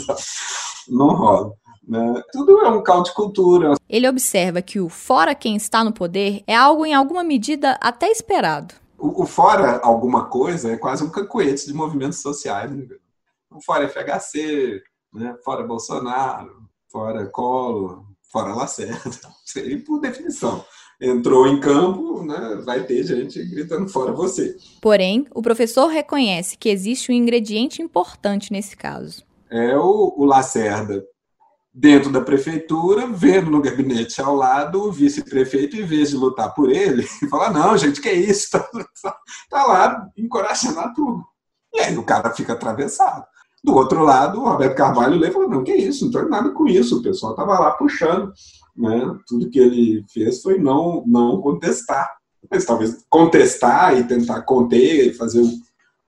não 0.89 1.09
rola. 1.09 1.53
Né? 1.87 2.23
Tudo 2.33 2.61
é 2.61 2.69
um 2.71 2.83
caldo 2.83 3.05
de 3.05 3.15
cultura. 3.15 3.75
Ele 3.89 4.09
observa 4.09 4.63
que 4.63 4.81
o 4.81 4.89
fora 4.89 5.35
quem 5.35 5.57
está 5.57 5.85
no 5.85 5.93
poder 5.93 6.43
é 6.47 6.55
algo 6.55 6.87
em 6.87 6.95
alguma 6.95 7.23
medida 7.23 7.79
até 7.81 8.09
esperado. 8.09 8.75
O, 8.99 9.23
o 9.23 9.27
fora 9.27 9.81
alguma 9.83 10.27
coisa 10.27 10.73
é 10.73 10.77
quase 10.77 11.05
um 11.05 11.11
cacuete 11.11 11.67
de 11.67 11.75
movimentos 11.75 12.23
sociais. 12.23 12.71
Né? 12.71 12.87
O 13.51 13.61
fora 13.61 13.89
FHC, 13.89 14.81
né? 15.13 15.35
fora 15.45 15.67
Bolsonaro, 15.67 16.69
fora 16.91 17.27
Colo, 17.27 18.07
fora 18.31 18.55
Lacerda. 18.55 19.33
Por 19.85 20.01
definição 20.01 20.65
entrou 21.03 21.49
em 21.49 21.59
campo, 21.59 22.23
né, 22.23 22.63
vai 22.65 22.85
ter 22.85 23.03
gente 23.03 23.43
gritando 23.45 23.89
fora 23.89 24.13
você. 24.13 24.57
Porém, 24.81 25.27
o 25.35 25.43
professor 25.43 25.89
reconhece 25.89 26.57
que 26.57 26.69
existe 26.69 27.11
um 27.11 27.15
ingrediente 27.15 27.83
importante 27.83 28.53
nesse 28.53 28.77
caso. 28.77 29.25
É 29.51 29.77
o, 29.77 30.15
o 30.17 30.25
Lacerda 30.25 31.05
dentro 31.75 32.13
da 32.13 32.21
prefeitura, 32.21 33.07
vendo 33.07 33.51
no 33.51 33.61
gabinete 33.61 34.21
ao 34.21 34.37
lado 34.37 34.83
o 34.83 34.93
vice-prefeito, 34.93 35.77
em 35.77 35.85
vez 35.85 36.11
de 36.11 36.17
lutar 36.17 36.55
por 36.55 36.71
ele, 36.71 37.03
falar: 37.29 37.51
não, 37.51 37.77
gente, 37.77 38.01
que 38.01 38.09
é 38.09 38.15
isso? 38.15 38.51
Tá, 39.03 39.17
tá 39.51 39.67
lá 39.67 40.09
encorajando 40.17 40.79
a 40.79 40.89
turma. 40.91 41.25
E 41.75 41.81
aí 41.81 41.99
o 41.99 42.05
cara 42.05 42.31
fica 42.31 42.53
atravessado. 42.53 43.25
Do 43.65 43.75
outro 43.75 44.03
lado, 44.03 44.41
o 44.41 44.45
Roberto 44.45 44.77
Carvalho 44.77 45.17
lê 45.17 45.29
e 45.29 45.49
não, 45.49 45.65
que 45.65 45.73
é 45.73 45.77
isso, 45.77 46.05
não 46.05 46.13
tem 46.13 46.29
nada 46.29 46.51
com 46.51 46.67
isso. 46.67 46.99
O 46.99 47.03
pessoal 47.03 47.33
estava 47.33 47.59
lá 47.59 47.73
puxando. 47.73 48.33
Né? 48.77 49.19
Tudo 49.27 49.51
que 49.51 49.59
ele 49.59 50.05
fez 50.13 50.43
foi 50.43 50.59
não, 50.59 51.05
não 51.07 51.41
contestar. 51.41 52.11
Mas 52.51 52.65
talvez 52.65 53.05
contestar 53.09 53.99
e 53.99 54.05
tentar 54.05 54.43
conter, 54.43 55.15
fazer 55.17 55.43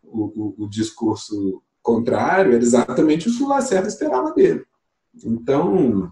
o, 0.02 0.54
o, 0.58 0.64
o 0.64 0.68
discurso 0.68 1.62
contrário, 1.82 2.54
era 2.54 2.62
exatamente 2.62 3.28
o 3.28 3.36
que 3.36 3.42
o 3.42 3.48
Lacerda 3.48 3.88
esperava 3.88 4.32
dele. 4.32 4.64
Então, 5.24 6.10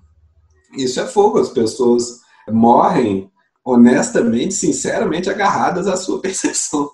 isso 0.75 1.00
é 1.00 1.06
fogo. 1.06 1.38
As 1.38 1.49
pessoas 1.49 2.21
morrem 2.49 3.30
honestamente, 3.64 4.54
sinceramente 4.54 5.30
agarradas 5.30 5.87
à 5.87 5.97
sua 5.97 6.21
percepção, 6.23 6.90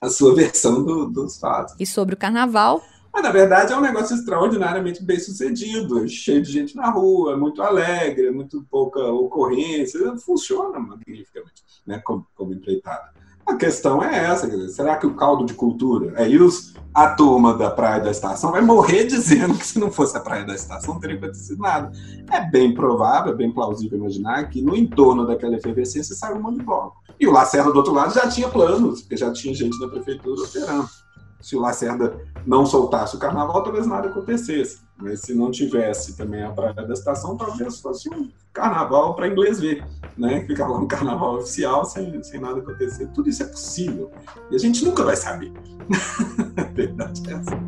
à 0.00 0.08
sua 0.08 0.34
versão 0.34 0.84
do, 0.84 1.06
dos 1.06 1.38
fatos. 1.38 1.74
E 1.78 1.86
sobre 1.86 2.14
o 2.14 2.18
carnaval, 2.18 2.82
mas, 3.12 3.22
na 3.22 3.30
verdade, 3.30 3.72
é 3.72 3.76
um 3.76 3.82
negócio 3.82 4.16
extraordinariamente 4.16 5.04
bem 5.04 5.20
sucedido, 5.20 6.08
cheio 6.08 6.40
de 6.40 6.50
gente 6.50 6.74
na 6.74 6.90
rua, 6.90 7.36
muito 7.36 7.62
alegre, 7.62 8.30
muito 8.30 8.64
pouca 8.70 9.00
ocorrência, 9.00 10.16
funciona 10.16 10.78
magnificamente 10.78 11.62
né, 11.86 11.98
como, 11.98 12.26
como 12.34 12.54
empreitada. 12.54 13.12
A 13.44 13.56
questão 13.56 14.02
é 14.02 14.24
essa, 14.24 14.48
dizer, 14.48 14.68
será 14.68 14.96
que 14.96 15.06
o 15.06 15.14
caldo 15.14 15.44
de 15.44 15.52
cultura, 15.52 16.14
aí 16.16 16.38
os, 16.38 16.74
a 16.94 17.08
turma 17.08 17.52
da 17.54 17.70
Praia 17.70 18.00
da 18.00 18.10
Estação 18.10 18.52
vai 18.52 18.62
morrer 18.62 19.04
dizendo 19.06 19.58
que 19.58 19.66
se 19.66 19.78
não 19.78 19.90
fosse 19.90 20.16
a 20.16 20.20
Praia 20.20 20.44
da 20.44 20.54
Estação 20.54 20.94
não 20.94 21.00
teria 21.00 21.16
acontecido 21.16 21.60
nada. 21.60 21.92
É 22.30 22.40
bem 22.48 22.72
provável, 22.72 23.32
é 23.32 23.36
bem 23.36 23.52
plausível 23.52 23.98
imaginar 23.98 24.48
que 24.48 24.62
no 24.62 24.76
entorno 24.76 25.26
daquela 25.26 25.56
efervescência 25.56 26.14
saiu 26.14 26.36
um 26.36 26.42
monte 26.42 26.60
de 26.60 26.64
bloco. 26.64 27.02
E 27.18 27.26
o 27.26 27.32
Lacerda 27.32 27.72
do 27.72 27.76
outro 27.76 27.92
lado 27.92 28.14
já 28.14 28.28
tinha 28.28 28.48
planos, 28.48 29.02
porque 29.02 29.16
já 29.16 29.32
tinha 29.32 29.54
gente 29.54 29.78
na 29.80 29.88
prefeitura 29.88 30.40
operando 30.40 30.88
se 31.42 31.56
o 31.56 31.60
Lacerda 31.60 32.16
não 32.46 32.64
soltasse 32.64 33.16
o 33.16 33.18
carnaval, 33.18 33.62
talvez 33.62 33.86
nada 33.86 34.08
acontecesse. 34.08 34.80
Mas 34.96 35.20
se 35.20 35.34
não 35.34 35.50
tivesse 35.50 36.16
também 36.16 36.42
a 36.42 36.50
Praia 36.50 36.74
da 36.74 36.92
Estação, 36.92 37.36
talvez 37.36 37.80
fosse 37.80 38.08
um 38.08 38.30
carnaval 38.52 39.14
para 39.14 39.26
inglês 39.26 39.58
ver, 39.58 39.84
né? 40.16 40.44
Ficar 40.46 40.68
lá 40.68 40.78
um 40.78 40.86
carnaval 40.86 41.38
oficial 41.38 41.84
sem, 41.84 42.22
sem 42.22 42.40
nada 42.40 42.60
acontecer. 42.60 43.08
Tudo 43.08 43.28
isso 43.28 43.42
é 43.42 43.46
possível. 43.46 44.10
E 44.50 44.54
a 44.54 44.58
gente 44.58 44.84
nunca 44.84 45.04
vai 45.04 45.16
saber. 45.16 45.52
a 46.56 46.62
verdade 46.72 47.22
é 47.28 47.32
essa. 47.32 47.58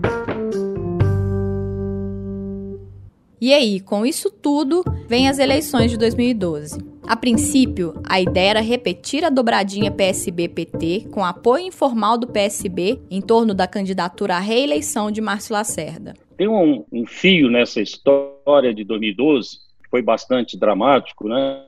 E 3.40 3.52
aí, 3.52 3.80
com 3.80 4.06
isso 4.06 4.30
tudo, 4.30 4.84
vem 5.08 5.28
as 5.28 5.38
eleições 5.38 5.90
de 5.90 5.98
2012. 5.98 6.93
A 7.06 7.16
princípio, 7.16 8.00
a 8.08 8.18
ideia 8.18 8.50
era 8.50 8.60
repetir 8.60 9.24
a 9.24 9.30
dobradinha 9.30 9.90
PSB-PT 9.90 11.08
com 11.12 11.22
apoio 11.22 11.66
informal 11.66 12.16
do 12.16 12.26
PSB 12.26 12.98
em 13.10 13.20
torno 13.20 13.52
da 13.52 13.66
candidatura 13.66 14.36
à 14.36 14.38
reeleição 14.38 15.10
de 15.10 15.20
Márcio 15.20 15.52
Lacerda. 15.52 16.14
Tem 16.36 16.48
um, 16.48 16.82
um 16.90 17.06
fio 17.06 17.50
nessa 17.50 17.82
história 17.82 18.72
de 18.74 18.84
2012, 18.84 19.58
que 19.82 19.90
foi 19.90 20.00
bastante 20.00 20.58
dramático, 20.58 21.28
né? 21.28 21.66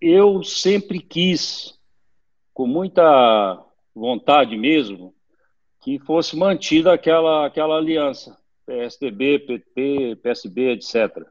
Eu 0.00 0.42
sempre 0.44 1.00
quis, 1.00 1.76
com 2.54 2.66
muita 2.66 3.60
vontade 3.92 4.56
mesmo, 4.56 5.12
que 5.82 5.98
fosse 5.98 6.36
mantida 6.36 6.92
aquela, 6.92 7.44
aquela 7.44 7.76
aliança 7.76 8.38
PSDB, 8.64 9.40
PT, 9.40 10.16
PSB, 10.22 10.72
etc. 10.74 11.26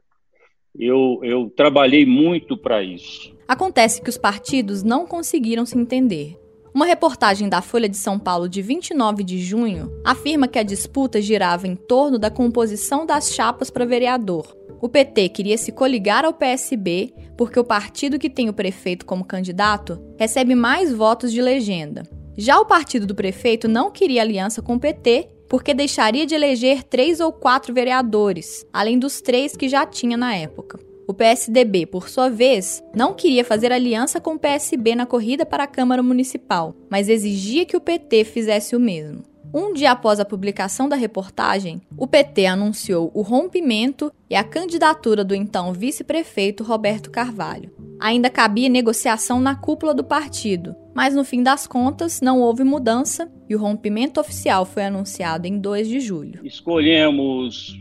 Eu, 0.78 1.20
eu 1.22 1.50
trabalhei 1.54 2.06
muito 2.06 2.56
para 2.56 2.82
isso. 2.82 3.34
Acontece 3.46 4.00
que 4.00 4.08
os 4.08 4.16
partidos 4.16 4.82
não 4.82 5.06
conseguiram 5.06 5.66
se 5.66 5.76
entender. 5.76 6.36
Uma 6.72 6.86
reportagem 6.86 7.48
da 7.48 7.60
Folha 7.60 7.88
de 7.88 7.96
São 7.96 8.16
Paulo 8.16 8.48
de 8.48 8.62
29 8.62 9.24
de 9.24 9.40
junho 9.40 9.90
afirma 10.04 10.46
que 10.46 10.58
a 10.58 10.62
disputa 10.62 11.20
girava 11.20 11.66
em 11.66 11.74
torno 11.74 12.16
da 12.16 12.30
composição 12.30 13.04
das 13.04 13.32
chapas 13.32 13.70
para 13.70 13.84
vereador. 13.84 14.56
O 14.80 14.88
PT 14.88 15.30
queria 15.30 15.58
se 15.58 15.72
coligar 15.72 16.24
ao 16.24 16.32
PSB 16.32 17.12
porque 17.36 17.58
o 17.58 17.64
partido 17.64 18.18
que 18.18 18.30
tem 18.30 18.48
o 18.48 18.52
prefeito 18.52 19.04
como 19.04 19.24
candidato 19.24 20.00
recebe 20.16 20.54
mais 20.54 20.92
votos 20.94 21.32
de 21.32 21.42
legenda. 21.42 22.04
Já 22.38 22.60
o 22.60 22.64
partido 22.64 23.04
do 23.04 23.14
prefeito 23.14 23.66
não 23.66 23.90
queria 23.90 24.22
aliança 24.22 24.62
com 24.62 24.74
o 24.76 24.80
PT 24.80 25.28
porque 25.50 25.74
deixaria 25.74 26.24
de 26.24 26.36
eleger 26.36 26.84
três 26.84 27.18
ou 27.18 27.32
quatro 27.32 27.74
vereadores, 27.74 28.64
além 28.72 28.96
dos 28.96 29.20
três 29.20 29.56
que 29.56 29.68
já 29.68 29.84
tinha 29.84 30.16
na 30.16 30.32
época. 30.32 30.78
O 31.08 31.12
PSDB, 31.12 31.86
por 31.86 32.08
sua 32.08 32.30
vez, 32.30 32.80
não 32.94 33.12
queria 33.12 33.44
fazer 33.44 33.72
aliança 33.72 34.20
com 34.20 34.34
o 34.34 34.38
PSB 34.38 34.94
na 34.94 35.06
corrida 35.06 35.44
para 35.44 35.64
a 35.64 35.66
Câmara 35.66 36.04
Municipal, 36.04 36.72
mas 36.88 37.08
exigia 37.08 37.66
que 37.66 37.76
o 37.76 37.80
PT 37.80 38.22
fizesse 38.22 38.76
o 38.76 38.80
mesmo. 38.80 39.24
Um 39.52 39.72
dia 39.72 39.90
após 39.90 40.20
a 40.20 40.24
publicação 40.24 40.88
da 40.88 40.94
reportagem, 40.94 41.82
o 41.98 42.06
PT 42.06 42.46
anunciou 42.46 43.10
o 43.12 43.20
rompimento 43.20 44.12
e 44.28 44.36
a 44.36 44.44
candidatura 44.44 45.24
do 45.24 45.34
então 45.34 45.72
vice-prefeito 45.72 46.62
Roberto 46.62 47.10
Carvalho. 47.10 47.72
Ainda 47.98 48.30
cabia 48.30 48.68
negociação 48.68 49.40
na 49.40 49.56
cúpula 49.56 49.92
do 49.92 50.04
partido, 50.04 50.76
mas 50.94 51.16
no 51.16 51.24
fim 51.24 51.42
das 51.42 51.66
contas 51.66 52.20
não 52.20 52.40
houve 52.40 52.62
mudança 52.62 53.28
e 53.48 53.56
o 53.56 53.58
rompimento 53.58 54.20
oficial 54.20 54.64
foi 54.64 54.84
anunciado 54.84 55.48
em 55.48 55.58
2 55.58 55.88
de 55.88 55.98
julho. 55.98 56.46
Escolhemos 56.46 57.76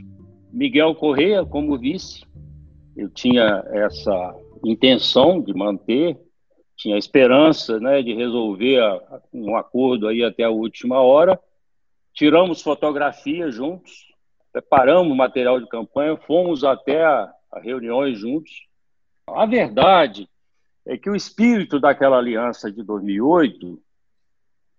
Miguel 0.52 0.96
Correia 0.96 1.46
como 1.46 1.78
vice. 1.78 2.24
Eu 2.98 3.10
tinha 3.12 3.64
essa 3.72 4.36
intenção 4.66 5.40
de 5.40 5.54
manter, 5.54 6.18
tinha 6.76 6.98
esperança 6.98 7.80
né, 7.80 8.02
de 8.02 8.16
resolver 8.16 8.82
um 9.32 9.56
acordo 9.56 10.08
aí 10.08 10.24
até 10.24 10.44
a 10.44 10.50
última 10.50 11.00
hora 11.00 11.40
tiramos 12.14 12.62
fotografias 12.62 13.56
juntos, 13.56 14.08
preparamos 14.52 15.16
material 15.16 15.60
de 15.60 15.68
campanha, 15.68 16.18
fomos 16.18 16.64
até 16.64 17.04
a, 17.04 17.32
a 17.52 17.60
reuniões 17.60 18.18
juntos. 18.18 18.52
A 19.28 19.46
verdade 19.46 20.28
é 20.86 20.98
que 20.98 21.10
o 21.10 21.16
espírito 21.16 21.80
daquela 21.80 22.18
aliança 22.18 22.72
de 22.72 22.84
2008 22.84 23.80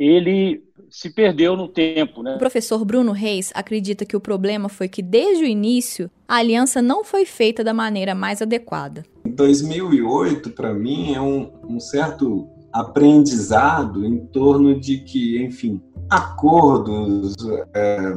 ele 0.01 0.64
se 0.88 1.11
perdeu 1.11 1.55
no 1.55 1.69
tempo. 1.69 2.23
Né? 2.23 2.35
O 2.35 2.38
professor 2.38 2.83
Bruno 2.87 3.12
Reis 3.12 3.53
acredita 3.55 4.07
que 4.07 4.16
o 4.16 4.21
problema 4.21 4.66
foi 4.71 4.88
que, 4.88 5.03
desde 5.03 5.45
o 5.45 5.47
início, 5.47 6.11
a 6.27 6.37
aliança 6.37 6.81
não 6.81 7.05
foi 7.05 7.27
feita 7.27 7.62
da 7.62 7.75
maneira 7.75 8.14
mais 8.14 8.40
adequada. 8.40 9.05
2008, 9.27 10.51
para 10.51 10.73
mim, 10.73 11.12
é 11.12 11.21
um, 11.21 11.53
um 11.69 11.79
certo 11.79 12.49
aprendizado 12.73 14.07
em 14.07 14.25
torno 14.27 14.81
de 14.81 15.01
que, 15.01 15.43
enfim, 15.45 15.83
acordos, 16.11 17.37
é, 17.73 18.12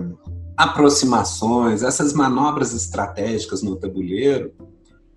aproximações, 0.57 1.83
essas 1.83 2.13
manobras 2.13 2.73
estratégicas 2.73 3.61
no 3.61 3.75
tabuleiro, 3.75 4.51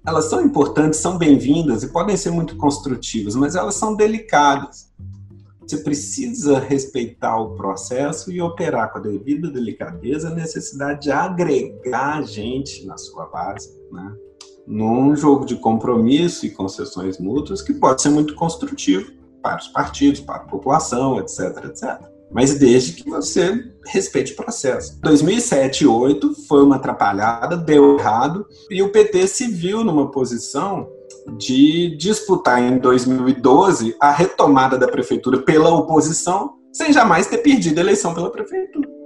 elas 0.07 0.27
são 0.27 0.41
importantes, 0.41 1.01
são 1.01 1.19
bem-vindas 1.19 1.83
e 1.83 1.89
podem 1.89 2.17
ser 2.17 2.31
muito 2.31 2.57
construtivas, 2.57 3.35
mas 3.35 3.57
elas 3.57 3.75
são 3.75 3.97
delicadas. 3.97 4.93
Você 5.61 5.79
precisa 5.79 6.61
respeitar 6.61 7.41
o 7.41 7.57
processo 7.57 8.31
e 8.31 8.41
operar 8.41 8.93
com 8.93 8.99
a 8.99 9.01
devida 9.01 9.51
delicadeza 9.51 10.29
a 10.29 10.35
necessidade 10.35 11.03
de 11.03 11.11
agregar 11.11 12.23
gente 12.23 12.87
na 12.87 12.97
sua 12.97 13.27
base, 13.27 13.77
né? 13.91 14.15
num 14.65 15.17
jogo 15.17 15.45
de 15.45 15.57
compromisso 15.57 16.47
e 16.47 16.51
concessões 16.51 17.19
mútuas 17.19 17.63
que 17.63 17.73
pode 17.73 18.03
ser 18.03 18.11
muito 18.11 18.35
construtivo 18.37 19.13
para 19.43 19.59
os 19.59 19.69
partidos, 19.69 20.21
para 20.21 20.37
a 20.37 20.41
população, 20.41 21.19
etc, 21.19 21.65
etc. 21.65 22.16
Mas 22.31 22.55
desde 22.55 22.93
que 22.93 23.09
você 23.09 23.65
respeite 23.87 24.33
o 24.33 24.37
processo. 24.37 25.01
2007 25.01 25.83
e 25.83 25.87
2008 25.87 26.35
foi 26.47 26.63
uma 26.63 26.77
atrapalhada, 26.77 27.57
deu 27.57 27.99
errado, 27.99 28.47
e 28.71 28.83
o 28.83 28.91
PT 28.91 29.27
se 29.29 29.47
viu 29.47 29.85
numa 29.85 30.11
posição 30.11 30.89
de 31.39 31.97
disputar 31.97 32.63
em 32.63 32.79
2012 32.79 33.97
a 34.01 34.13
retomada 34.13 34.77
da 34.77 34.89
prefeitura 34.89 35.43
pela 35.43 35.75
oposição, 35.75 36.55
sem 36.73 36.93
jamais 36.93 37.27
ter 37.27 37.39
perdido 37.39 37.79
a 37.79 37.83
eleição 37.83 38.13
pela 38.13 38.31
prefeitura. 38.31 38.97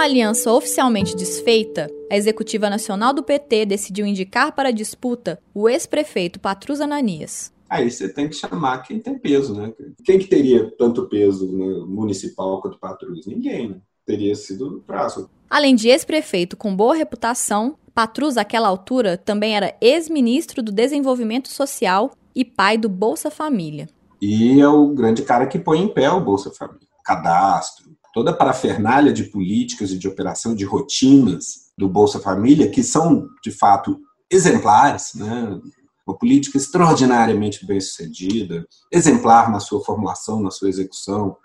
a 0.00 0.04
aliança 0.04 0.50
oficialmente 0.50 1.14
desfeita, 1.14 1.86
a 2.10 2.16
Executiva 2.16 2.70
Nacional 2.70 3.12
do 3.12 3.22
PT 3.22 3.66
decidiu 3.66 4.06
indicar 4.06 4.52
para 4.52 4.70
a 4.70 4.72
disputa 4.72 5.38
o 5.54 5.68
ex-prefeito 5.68 6.40
Patrus 6.40 6.80
Ananias. 6.80 7.52
Aí 7.70 7.88
você 7.88 8.08
tem 8.08 8.28
que 8.28 8.34
chamar 8.34 8.82
quem 8.82 8.98
tem 8.98 9.16
peso, 9.16 9.54
né? 9.54 9.72
Quem 10.04 10.18
que 10.18 10.26
teria 10.26 10.68
tanto 10.76 11.08
peso 11.08 11.46
no 11.46 11.86
municipal 11.86 12.60
quanto 12.60 12.80
Patrus? 12.80 13.24
Ninguém, 13.26 13.68
né? 13.68 13.76
Teria 14.04 14.34
sido 14.34 14.78
o 14.78 14.80
prazo. 14.80 15.30
Além 15.48 15.76
de 15.76 15.88
ex-prefeito 15.88 16.56
com 16.56 16.74
boa 16.74 16.96
reputação, 16.96 17.76
Patrus, 17.94 18.36
àquela 18.36 18.66
altura, 18.66 19.16
também 19.16 19.56
era 19.56 19.76
ex-ministro 19.80 20.62
do 20.62 20.72
Desenvolvimento 20.72 21.48
Social 21.48 22.10
e 22.34 22.44
pai 22.44 22.76
do 22.76 22.88
Bolsa 22.88 23.30
Família. 23.30 23.88
E 24.20 24.60
é 24.60 24.68
o 24.68 24.88
grande 24.88 25.22
cara 25.22 25.46
que 25.46 25.58
põe 25.58 25.78
em 25.80 25.88
pé 25.88 26.10
o 26.10 26.20
Bolsa 26.20 26.50
Família. 26.50 26.88
Cadastro, 27.04 27.90
toda 28.12 28.32
a 28.32 28.36
parafernália 28.36 29.12
de 29.12 29.24
políticas 29.24 29.92
e 29.92 29.98
de 29.98 30.08
operação, 30.08 30.56
de 30.56 30.64
rotinas 30.64 31.70
do 31.78 31.88
Bolsa 31.88 32.18
Família, 32.18 32.68
que 32.68 32.82
são, 32.82 33.28
de 33.42 33.52
fato, 33.52 33.98
exemplares, 34.28 35.12
né? 35.14 35.60
Uma 36.10 36.18
política 36.18 36.58
extraordinariamente 36.58 37.64
bem 37.64 37.80
sucedida, 37.80 38.66
exemplar 38.90 39.50
na 39.50 39.60
sua 39.60 39.82
formulação, 39.82 40.40
na 40.42 40.50
sua 40.50 40.68
execução, 40.68 41.36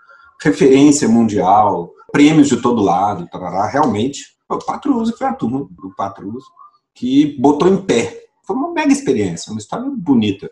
referência 0.42 1.08
mundial, 1.08 1.92
prêmios 2.12 2.48
de 2.48 2.60
todo 2.60 2.82
lado, 2.82 3.28
tarará, 3.30 3.66
realmente, 3.66 4.36
o 4.48 4.58
Patrus, 4.58 5.10
foi 5.16 5.26
a 5.26 5.34
turma 5.34 5.66
do 5.70 5.94
Patrus, 5.96 6.44
que 6.94 7.36
botou 7.38 7.68
em 7.68 7.82
pé. 7.82 8.24
Foi 8.44 8.54
uma 8.54 8.72
mega 8.72 8.92
experiência, 8.92 9.50
uma 9.50 9.58
história 9.58 9.90
bonita 9.90 10.50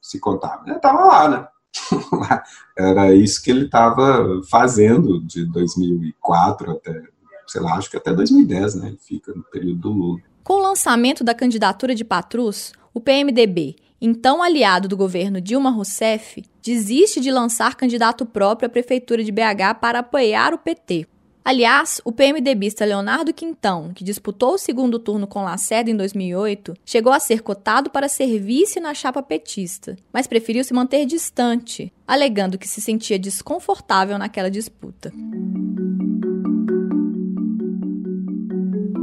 se 0.00 0.18
contar. 0.18 0.62
Ele 0.66 0.76
estava 0.76 1.04
lá, 1.04 1.28
né? 1.28 1.48
Era 2.76 3.14
isso 3.14 3.42
que 3.42 3.50
ele 3.50 3.66
estava 3.66 4.40
fazendo 4.50 5.20
de 5.24 5.44
2004 5.46 6.72
até, 6.72 7.02
sei 7.46 7.60
lá, 7.60 7.74
acho 7.74 7.90
que 7.90 7.96
até 7.96 8.12
2010, 8.12 8.74
né? 8.76 8.88
Ele 8.88 8.98
fica 8.98 9.32
no 9.34 9.42
período 9.44 9.80
do 9.80 9.92
Lula. 9.92 10.20
Com 10.42 10.54
o 10.54 10.62
lançamento 10.62 11.24
da 11.24 11.34
candidatura 11.34 11.94
de 11.94 12.04
Patrus, 12.04 12.72
o 12.96 13.00
PMDB, 13.00 13.76
então 14.00 14.42
aliado 14.42 14.88
do 14.88 14.96
governo 14.96 15.38
Dilma 15.38 15.68
Rousseff, 15.68 16.42
desiste 16.62 17.20
de 17.20 17.30
lançar 17.30 17.74
candidato 17.74 18.24
próprio 18.24 18.68
à 18.68 18.70
prefeitura 18.70 19.22
de 19.22 19.30
BH 19.30 19.74
para 19.82 19.98
apoiar 19.98 20.54
o 20.54 20.58
PT. 20.58 21.06
Aliás, 21.44 22.00
o 22.06 22.10
PMDBista 22.10 22.86
Leonardo 22.86 23.34
Quintão, 23.34 23.92
que 23.94 24.02
disputou 24.02 24.54
o 24.54 24.58
segundo 24.58 24.98
turno 24.98 25.26
com 25.26 25.44
Lacerda 25.44 25.90
em 25.90 25.96
2008, 25.96 26.72
chegou 26.86 27.12
a 27.12 27.20
ser 27.20 27.42
cotado 27.42 27.90
para 27.90 28.08
ser 28.08 28.40
vice 28.40 28.80
na 28.80 28.94
chapa 28.94 29.22
petista, 29.22 29.94
mas 30.10 30.26
preferiu 30.26 30.64
se 30.64 30.72
manter 30.72 31.04
distante, 31.04 31.92
alegando 32.08 32.56
que 32.56 32.66
se 32.66 32.80
sentia 32.80 33.18
desconfortável 33.18 34.16
naquela 34.16 34.50
disputa. 34.50 35.12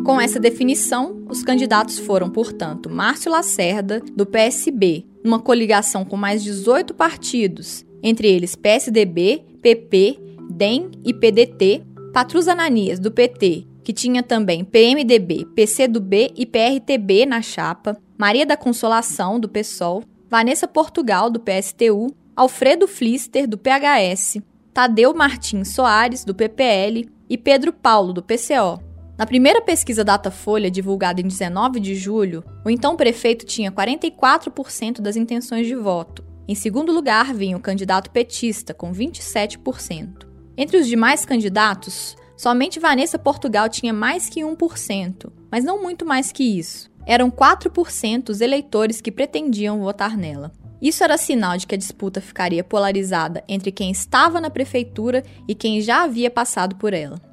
Com 0.03 0.19
essa 0.19 0.37
definição, 0.37 1.23
os 1.29 1.43
candidatos 1.43 1.97
foram, 1.97 2.29
portanto, 2.29 2.89
Márcio 2.89 3.31
Lacerda, 3.31 4.01
do 4.13 4.25
PSB, 4.25 5.05
numa 5.23 5.39
coligação 5.39 6.03
com 6.03 6.17
mais 6.17 6.43
18 6.43 6.93
partidos, 6.93 7.85
entre 8.03 8.27
eles 8.27 8.53
PSDB, 8.53 9.45
PP, 9.61 10.19
DEM 10.49 10.91
e 11.05 11.13
PDT, 11.13 11.83
Patrus 12.11 12.49
Ananias, 12.49 12.99
do 12.99 13.11
PT, 13.11 13.65
que 13.81 13.93
tinha 13.93 14.21
também 14.21 14.65
PMDB, 14.65 15.45
PCdoB 15.55 16.33
e 16.35 16.45
PRTB 16.45 17.25
na 17.25 17.41
chapa, 17.41 17.97
Maria 18.17 18.45
da 18.45 18.57
Consolação, 18.57 19.39
do 19.39 19.47
PSOL, 19.47 20.03
Vanessa 20.29 20.67
Portugal, 20.67 21.29
do 21.29 21.39
PSTU, 21.39 22.13
Alfredo 22.35 22.89
Flister, 22.89 23.47
do 23.47 23.57
PHS, 23.57 24.39
Tadeu 24.73 25.13
Martins 25.13 25.69
Soares, 25.69 26.25
do 26.25 26.35
PPL 26.35 27.09
e 27.29 27.37
Pedro 27.37 27.71
Paulo, 27.71 28.11
do 28.11 28.21
PCO. 28.21 28.92
Na 29.15 29.27
primeira 29.27 29.61
pesquisa 29.61 30.03
Datafolha, 30.03 30.71
divulgada 30.71 31.21
em 31.21 31.27
19 31.27 31.79
de 31.79 31.93
julho, 31.93 32.43
o 32.65 32.69
então 32.69 32.95
prefeito 32.95 33.45
tinha 33.45 33.71
44% 33.71 35.01
das 35.01 35.15
intenções 35.15 35.67
de 35.67 35.75
voto. 35.75 36.23
Em 36.47 36.55
segundo 36.55 36.91
lugar 36.91 37.31
vinha 37.31 37.55
o 37.55 37.59
candidato 37.59 38.09
petista, 38.09 38.73
com 38.73 38.91
27%. 38.91 40.25
Entre 40.57 40.77
os 40.77 40.87
demais 40.87 41.25
candidatos, 41.25 42.15
somente 42.35 42.79
Vanessa 42.79 43.19
Portugal 43.19 43.69
tinha 43.69 43.93
mais 43.93 44.29
que 44.29 44.41
1%, 44.41 45.31
mas 45.51 45.63
não 45.63 45.81
muito 45.81 46.05
mais 46.05 46.31
que 46.31 46.43
isso. 46.43 46.91
Eram 47.05 47.29
4% 47.29 48.29
os 48.29 48.41
eleitores 48.41 48.99
que 48.99 49.11
pretendiam 49.11 49.79
votar 49.79 50.17
nela. 50.17 50.51
Isso 50.81 51.03
era 51.03 51.17
sinal 51.17 51.55
de 51.55 51.67
que 51.67 51.75
a 51.75 51.77
disputa 51.77 52.19
ficaria 52.19 52.63
polarizada 52.63 53.43
entre 53.47 53.71
quem 53.71 53.91
estava 53.91 54.41
na 54.41 54.49
prefeitura 54.49 55.23
e 55.47 55.53
quem 55.53 55.79
já 55.81 56.03
havia 56.03 56.31
passado 56.31 56.75
por 56.77 56.93
ela. 56.93 57.32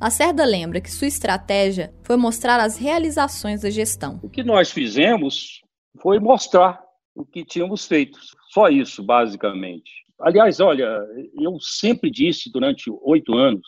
Lacerda 0.00 0.44
lembra 0.44 0.80
que 0.80 0.90
sua 0.90 1.08
estratégia 1.08 1.92
foi 2.02 2.16
mostrar 2.16 2.60
as 2.60 2.76
realizações 2.76 3.62
da 3.62 3.70
gestão. 3.70 4.20
O 4.22 4.28
que 4.28 4.42
nós 4.42 4.70
fizemos 4.70 5.62
foi 6.02 6.18
mostrar 6.18 6.78
o 7.14 7.24
que 7.24 7.44
tínhamos 7.44 7.86
feito. 7.86 8.18
Só 8.52 8.68
isso, 8.68 9.02
basicamente. 9.02 9.90
Aliás, 10.20 10.60
olha, 10.60 10.98
eu 11.40 11.58
sempre 11.60 12.10
disse 12.10 12.50
durante 12.52 12.90
oito 13.02 13.34
anos 13.34 13.66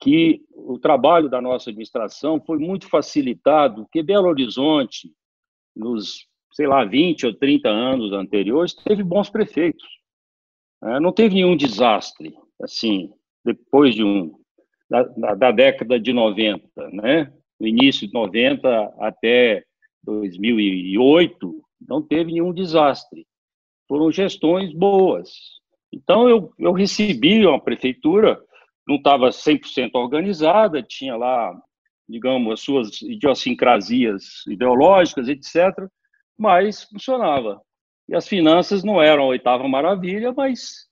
que 0.00 0.40
o 0.52 0.78
trabalho 0.78 1.28
da 1.28 1.40
nossa 1.40 1.70
administração 1.70 2.40
foi 2.40 2.58
muito 2.58 2.88
facilitado, 2.88 3.82
porque 3.82 4.02
Belo 4.02 4.28
Horizonte, 4.28 5.10
nos, 5.74 6.26
sei 6.52 6.68
lá, 6.68 6.84
20 6.84 7.26
ou 7.26 7.34
30 7.34 7.68
anos 7.68 8.12
anteriores, 8.12 8.72
teve 8.74 9.02
bons 9.02 9.28
prefeitos. 9.28 9.86
É, 10.84 11.00
não 11.00 11.12
teve 11.12 11.34
nenhum 11.34 11.56
desastre, 11.56 12.34
assim, 12.62 13.10
depois 13.44 13.94
de 13.94 14.04
um, 14.04 14.38
da, 14.88 15.34
da 15.34 15.50
década 15.50 15.98
de 15.98 16.12
90, 16.12 16.62
né? 16.90 17.32
No 17.58 17.66
início 17.66 18.06
de 18.06 18.12
90 18.12 18.94
até 18.98 19.64
2008, 20.04 21.62
não 21.88 22.02
teve 22.02 22.32
nenhum 22.32 22.52
desastre. 22.52 23.26
Foram 23.88 24.10
gestões 24.10 24.72
boas, 24.72 25.30
então, 25.96 26.28
eu, 26.28 26.52
eu 26.58 26.72
recebi 26.72 27.46
uma 27.46 27.58
prefeitura, 27.58 28.38
não 28.86 28.96
estava 28.96 29.30
100% 29.30 29.90
organizada, 29.94 30.82
tinha 30.82 31.16
lá, 31.16 31.58
digamos, 32.06 32.52
as 32.52 32.60
suas 32.60 33.00
idiosincrasias 33.02 34.46
ideológicas, 34.46 35.26
etc., 35.28 35.88
mas 36.38 36.84
funcionava. 36.84 37.62
E 38.08 38.14
as 38.14 38.28
finanças 38.28 38.84
não 38.84 39.00
eram 39.00 39.24
a 39.24 39.28
oitava 39.28 39.66
maravilha, 39.66 40.32
mas 40.32 40.86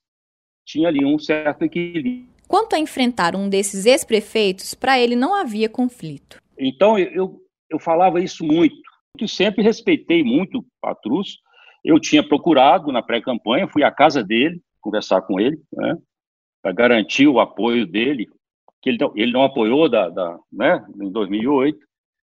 tinha 0.65 0.87
ali 0.87 1.05
um 1.05 1.19
certo 1.19 1.63
equilíbrio. 1.63 2.27
Quanto 2.47 2.75
a 2.75 2.79
enfrentar 2.79 3.35
um 3.35 3.49
desses 3.49 3.85
ex-prefeitos, 3.85 4.73
para 4.73 4.99
ele 4.99 5.15
não 5.15 5.33
havia 5.33 5.69
conflito. 5.69 6.39
Então, 6.57 6.97
eu, 6.97 7.39
eu 7.69 7.79
falava 7.79 8.21
isso 8.21 8.43
muito. 8.43 8.75
Eu 9.19 9.27
sempre 9.27 9.63
respeitei 9.63 10.23
muito 10.23 10.59
o 10.59 10.65
Patrus. 10.81 11.39
Eu 11.83 11.99
tinha 11.99 12.27
procurado 12.27 12.91
na 12.91 13.01
pré-campanha, 13.01 13.67
fui 13.67 13.83
à 13.83 13.91
casa 13.91 14.23
dele, 14.23 14.61
conversar 14.85 15.21
com 15.21 15.39
ele, 15.39 15.57
né, 15.73 15.97
para 16.61 16.71
garantir 16.71 17.27
o 17.27 17.39
apoio 17.39 17.87
dele, 17.87 18.27
que 18.81 18.89
ele, 18.89 18.99
ele 19.15 19.31
não 19.31 19.43
apoiou 19.43 19.89
da, 19.89 20.09
da, 20.09 20.37
né, 20.51 20.85
em 21.01 21.11
2008, 21.11 21.77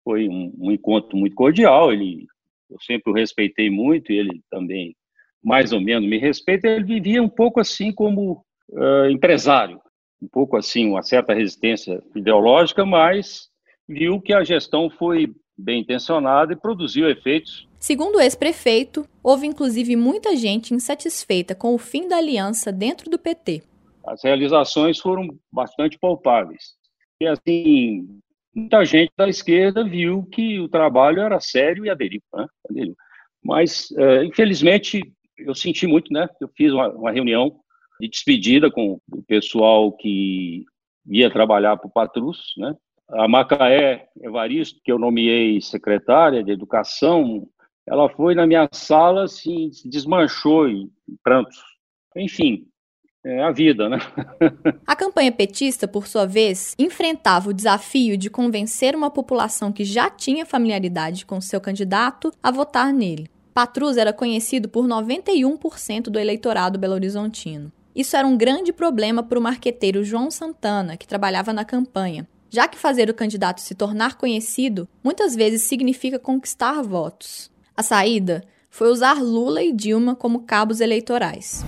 foi 0.03 0.27
um, 0.27 0.53
um, 0.57 0.71
encontro 0.71 1.17
muito 1.17 1.35
cordial, 1.35 1.93
ele, 1.93 2.25
eu 2.69 2.77
sempre 2.81 3.11
o 3.11 3.15
respeitei 3.15 3.69
muito, 3.69 4.11
ele 4.11 4.41
também 4.49 4.95
mais 5.43 5.71
ou 5.71 5.81
menos 5.81 6.07
me 6.07 6.17
respeita, 6.17 6.67
ele 6.67 6.83
vivia 6.83 7.23
um 7.23 7.29
pouco 7.29 7.59
assim 7.59 7.91
como 7.93 8.43
uh, 8.69 9.09
empresário, 9.09 9.81
um 10.21 10.27
pouco 10.27 10.57
assim, 10.57 10.89
uma 10.89 11.03
certa 11.03 11.33
resistência 11.33 12.01
ideológica, 12.15 12.85
mas 12.85 13.49
viu 13.87 14.21
que 14.21 14.33
a 14.33 14.43
gestão 14.43 14.89
foi 14.89 15.33
bem 15.57 15.81
intencionada 15.81 16.53
e 16.53 16.55
produziu 16.55 17.09
efeitos 17.09 17.67
Segundo 17.81 18.17
o 18.17 18.21
ex-prefeito, 18.21 19.07
houve 19.23 19.47
inclusive 19.47 19.95
muita 19.95 20.35
gente 20.35 20.71
insatisfeita 20.71 21.55
com 21.55 21.73
o 21.73 21.79
fim 21.79 22.07
da 22.07 22.17
aliança 22.17 22.71
dentro 22.71 23.09
do 23.09 23.17
PT. 23.17 23.63
As 24.05 24.23
realizações 24.23 24.99
foram 24.99 25.27
bastante 25.51 25.97
palpáveis. 25.97 26.75
E 27.19 27.25
assim, 27.25 28.07
muita 28.55 28.85
gente 28.85 29.11
da 29.17 29.27
esquerda 29.27 29.83
viu 29.83 30.23
que 30.31 30.59
o 30.59 30.69
trabalho 30.69 31.21
era 31.21 31.39
sério 31.39 31.83
e 31.83 31.89
aderiu. 31.89 32.21
Né? 32.31 32.45
aderiu. 32.69 32.95
Mas, 33.43 33.91
é, 33.97 34.25
infelizmente, 34.25 35.01
eu 35.39 35.55
senti 35.55 35.87
muito, 35.87 36.13
né? 36.13 36.29
Eu 36.39 36.49
fiz 36.55 36.71
uma, 36.71 36.87
uma 36.89 37.11
reunião 37.11 37.60
de 38.01 38.09
despedida 38.09 38.71
com 38.71 38.99
o 39.11 39.21
pessoal 39.23 39.91
que 39.91 40.65
ia 41.07 41.29
trabalhar 41.29 41.77
para 41.77 41.87
o 41.87 41.91
Patrus, 41.91 42.53
né? 42.57 42.75
A 43.09 43.27
Macaé 43.27 44.07
Evaristo, 44.21 44.79
que 44.83 44.91
eu 44.91 44.97
nomeei 44.97 45.61
secretária 45.61 46.43
de 46.43 46.51
Educação, 46.51 47.47
ela 47.85 48.09
foi 48.09 48.33
na 48.33 48.47
minha 48.47 48.67
sala, 48.71 49.25
assim, 49.25 49.69
desmanchou 49.85 50.67
em 50.67 50.89
prantos. 51.21 51.61
Enfim, 52.15 52.65
é 53.23 53.43
a 53.43 53.51
vida, 53.51 53.89
né? 53.89 53.99
a 54.87 54.95
campanha 54.95 55.31
petista, 55.31 55.87
por 55.87 56.07
sua 56.07 56.25
vez, 56.25 56.73
enfrentava 56.79 57.49
o 57.49 57.53
desafio 57.53 58.17
de 58.17 58.29
convencer 58.29 58.95
uma 58.95 59.11
população 59.11 59.71
que 59.71 59.83
já 59.83 60.09
tinha 60.09 60.45
familiaridade 60.45 61.25
com 61.25 61.41
seu 61.41 61.59
candidato 61.59 62.31
a 62.41 62.49
votar 62.49 62.93
nele. 62.93 63.29
Patrus 63.53 63.97
era 63.97 64.13
conhecido 64.13 64.69
por 64.69 64.87
91% 64.87 66.03
do 66.03 66.17
eleitorado 66.17 66.79
belo-horizontino. 66.79 67.71
Isso 67.95 68.15
era 68.15 68.25
um 68.25 68.37
grande 68.37 68.71
problema 68.71 69.21
para 69.21 69.37
o 69.37 69.41
marqueteiro 69.41 70.03
João 70.03 70.31
Santana, 70.31 70.95
que 70.95 71.07
trabalhava 71.07 71.51
na 71.51 71.65
campanha, 71.65 72.25
já 72.49 72.67
que 72.67 72.77
fazer 72.77 73.09
o 73.09 73.13
candidato 73.13 73.59
se 73.59 73.75
tornar 73.75 74.15
conhecido 74.15 74.87
muitas 75.03 75.35
vezes 75.35 75.63
significa 75.63 76.17
conquistar 76.17 76.81
votos. 76.81 77.51
A 77.75 77.83
saída 77.83 78.43
foi 78.69 78.89
usar 78.89 79.21
Lula 79.21 79.61
e 79.61 79.73
Dilma 79.73 80.15
como 80.15 80.43
cabos 80.43 80.79
eleitorais. 80.79 81.65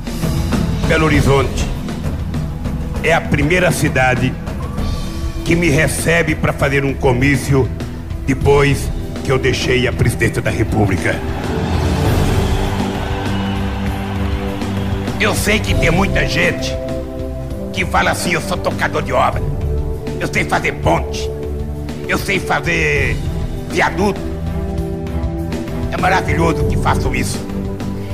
Belo 0.88 1.06
Horizonte 1.06 1.66
é 3.04 3.14
a 3.14 3.20
primeira 3.20 3.70
cidade 3.72 4.34
que 5.44 5.56
me 5.56 5.70
recebe 5.70 6.36
para 6.36 6.54
fazer 6.54 6.86
um 6.86 6.94
comício 6.94 7.68
depois 8.26 8.90
que 9.26 9.32
eu 9.32 9.38
deixei 9.38 9.88
a 9.88 9.92
presidência 9.92 10.42
da 10.42 10.50
República. 10.50 11.16
Eu 15.20 15.36
sei 15.36 15.60
que 15.60 15.74
tem 15.74 15.92
muita 15.92 16.28
gente 16.28 16.76
que 17.72 17.86
fala 17.86 18.12
assim: 18.12 18.34
eu 18.34 18.42
sou 18.42 18.58
tocador 18.58 19.02
de 19.02 19.14
obra, 19.14 19.42
eu 20.20 20.28
sei 20.32 20.46
fazer 20.46 20.74
ponte, 20.74 21.30
eu 22.08 22.18
sei 22.18 22.40
fazer 22.40 23.16
viaduto. 23.70 24.20
É 25.92 25.98
maravilhoso 25.98 26.66
que 26.66 26.78
façam 26.78 27.14
isso. 27.14 27.40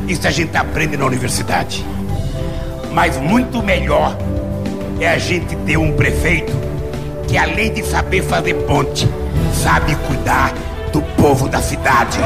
Isso 0.08 0.28
a 0.28 0.32
gente 0.32 0.56
aprende 0.58 0.98
na 0.98 1.06
universidade. 1.06 1.86
Mas 2.92 3.18
muito 3.18 3.62
melhor 3.62 4.18
é 5.00 5.08
a 5.08 5.18
gente 5.18 5.56
ter 5.58 5.78
um 5.78 5.94
prefeito 5.94 6.52
que, 7.28 7.38
além 7.38 7.72
de 7.72 7.84
saber 7.84 8.24
fazer 8.24 8.56
ponte, 8.66 9.08
sabe 9.54 9.96
cuidar 10.08 10.54
do 10.92 11.02
povo 11.22 11.48
da 11.48 11.62
cidade. 11.62 12.18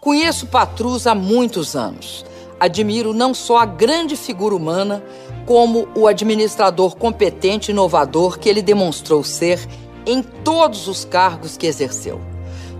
Conheço 0.00 0.46
Patrus 0.46 1.06
há 1.06 1.14
muitos 1.14 1.74
anos. 1.74 2.24
Admiro 2.60 3.14
não 3.14 3.32
só 3.32 3.56
a 3.56 3.64
grande 3.64 4.14
figura 4.14 4.54
humana, 4.54 5.02
como 5.46 5.88
o 5.94 6.06
administrador 6.06 6.94
competente 6.94 7.70
e 7.70 7.72
inovador 7.72 8.38
que 8.38 8.50
ele 8.50 8.60
demonstrou 8.60 9.24
ser 9.24 9.66
em 10.04 10.22
todos 10.22 10.86
os 10.86 11.02
cargos 11.02 11.56
que 11.56 11.66
exerceu. 11.66 12.20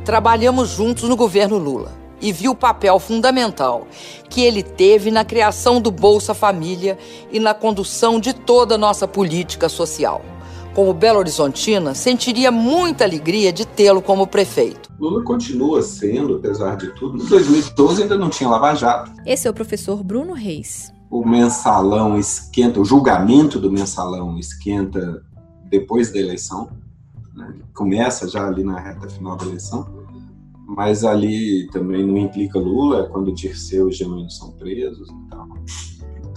Trabalhamos 0.04 0.68
juntos 0.68 1.08
no 1.08 1.16
governo 1.16 1.56
Lula 1.56 1.92
e 2.20 2.30
vi 2.30 2.46
o 2.46 2.54
papel 2.54 2.98
fundamental 2.98 3.86
que 4.28 4.42
ele 4.42 4.62
teve 4.62 5.10
na 5.10 5.24
criação 5.24 5.80
do 5.80 5.90
Bolsa 5.90 6.34
Família 6.34 6.98
e 7.32 7.40
na 7.40 7.54
condução 7.54 8.20
de 8.20 8.34
toda 8.34 8.74
a 8.74 8.78
nossa 8.78 9.08
política 9.08 9.68
social. 9.68 10.22
Como 10.80 10.94
Belo 10.94 11.18
Horizontina, 11.18 11.94
sentiria 11.94 12.50
muita 12.50 13.04
alegria 13.04 13.52
de 13.52 13.66
tê-lo 13.66 14.00
como 14.00 14.26
prefeito. 14.26 14.90
Lula 14.98 15.22
continua 15.22 15.82
sendo, 15.82 16.36
apesar 16.36 16.74
de 16.78 16.88
tudo. 16.94 17.22
Em 17.22 17.26
2012 17.26 18.04
ainda 18.04 18.16
não 18.16 18.30
tinha 18.30 18.48
Lava 18.48 18.74
Jato. 18.74 19.12
Esse 19.26 19.46
é 19.46 19.50
o 19.50 19.52
professor 19.52 20.02
Bruno 20.02 20.32
Reis. 20.32 20.90
O 21.10 21.22
mensalão 21.22 22.18
esquenta, 22.18 22.80
o 22.80 22.84
julgamento 22.86 23.60
do 23.60 23.70
mensalão 23.70 24.38
esquenta 24.38 25.22
depois 25.68 26.10
da 26.10 26.18
eleição. 26.18 26.70
Né? 27.36 27.56
Começa 27.74 28.26
já 28.26 28.46
ali 28.46 28.64
na 28.64 28.80
reta 28.80 29.06
final 29.06 29.36
da 29.36 29.44
eleição 29.44 29.86
mas 30.66 31.04
ali 31.04 31.66
também 31.72 32.06
não 32.06 32.16
implica 32.16 32.56
Lula, 32.56 33.00
é 33.00 33.08
quando 33.08 33.34
Dirceu 33.34 33.88
e 33.88 33.92
Genuíno 33.92 34.30
são 34.30 34.52
presos 34.52 35.08
e 35.08 35.28
tal. 35.28 35.39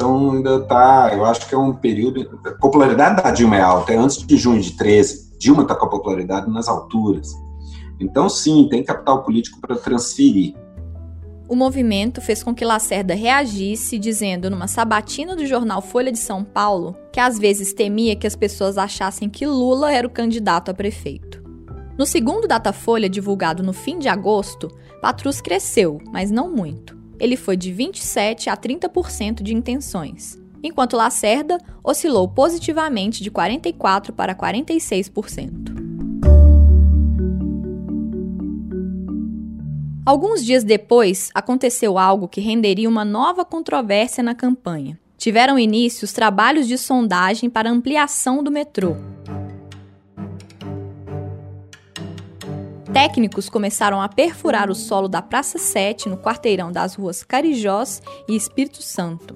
Então 0.03 0.31
ainda 0.31 0.59
tá, 0.59 1.11
eu 1.13 1.23
acho 1.23 1.47
que 1.47 1.55
é 1.55 1.57
um 1.57 1.71
período. 1.71 2.37
A 2.45 2.51
popularidade 2.51 3.23
da 3.23 3.31
Dilma 3.31 3.55
é 3.55 3.61
alta, 3.61 3.93
é 3.93 3.95
antes 3.95 4.17
de 4.17 4.35
junho 4.35 4.61
de 4.61 4.75
13. 4.75 5.37
Dilma 5.39 5.63
está 5.63 5.73
com 5.75 5.85
a 5.85 5.89
popularidade 5.89 6.51
nas 6.51 6.67
alturas. 6.67 7.31
Então, 8.01 8.27
sim, 8.27 8.67
tem 8.69 8.83
capital 8.83 9.23
político 9.23 9.61
para 9.61 9.77
transferir. 9.77 10.55
O 11.47 11.55
movimento 11.55 12.19
fez 12.19 12.43
com 12.43 12.53
que 12.53 12.65
Lacerda 12.65 13.13
reagisse, 13.13 13.97
dizendo 13.97 14.49
numa 14.49 14.67
sabatina 14.67 15.37
do 15.37 15.45
jornal 15.45 15.81
Folha 15.81 16.11
de 16.11 16.19
São 16.19 16.43
Paulo 16.43 16.97
que 17.09 17.19
às 17.21 17.39
vezes 17.39 17.73
temia 17.73 18.13
que 18.13 18.27
as 18.27 18.35
pessoas 18.35 18.77
achassem 18.77 19.29
que 19.29 19.45
Lula 19.45 19.89
era 19.89 20.05
o 20.05 20.11
candidato 20.11 20.69
a 20.69 20.73
prefeito. 20.73 21.41
No 21.97 22.05
segundo 22.05 22.45
Datafolha, 22.45 23.09
divulgado 23.09 23.63
no 23.63 23.71
fim 23.71 23.99
de 23.99 24.09
agosto, 24.09 24.67
Patrus 25.01 25.39
cresceu, 25.39 26.01
mas 26.11 26.29
não 26.29 26.51
muito. 26.51 27.02
Ele 27.23 27.37
foi 27.37 27.55
de 27.55 27.71
27% 27.71 28.49
a 28.49 28.57
30% 28.57 29.41
de 29.43 29.55
intenções, 29.55 30.37
enquanto 30.61 30.97
Lacerda 30.97 31.57
oscilou 31.81 32.27
positivamente 32.27 33.23
de 33.23 33.31
44% 33.31 34.11
para 34.11 34.35
46%. 34.35 35.71
Alguns 40.05 40.43
dias 40.43 40.65
depois, 40.65 41.29
aconteceu 41.33 41.97
algo 41.97 42.27
que 42.27 42.41
renderia 42.41 42.89
uma 42.89 43.05
nova 43.05 43.45
controvérsia 43.45 44.21
na 44.21 44.35
campanha. 44.35 44.99
Tiveram 45.17 45.57
início 45.57 46.03
os 46.03 46.11
trabalhos 46.11 46.67
de 46.67 46.77
sondagem 46.77 47.49
para 47.49 47.71
ampliação 47.71 48.43
do 48.43 48.51
metrô. 48.51 48.97
Técnicos 52.93 53.49
começaram 53.49 53.99
a 53.99 54.07
perfurar 54.07 54.69
o 54.69 54.75
solo 54.75 55.07
da 55.07 55.19
Praça 55.19 55.57
7 55.57 56.07
no 56.07 56.15
quarteirão 56.15 56.71
das 56.71 56.93
ruas 56.93 57.23
Carijós 57.23 58.03
e 58.29 58.35
Espírito 58.35 58.83
Santo. 58.83 59.35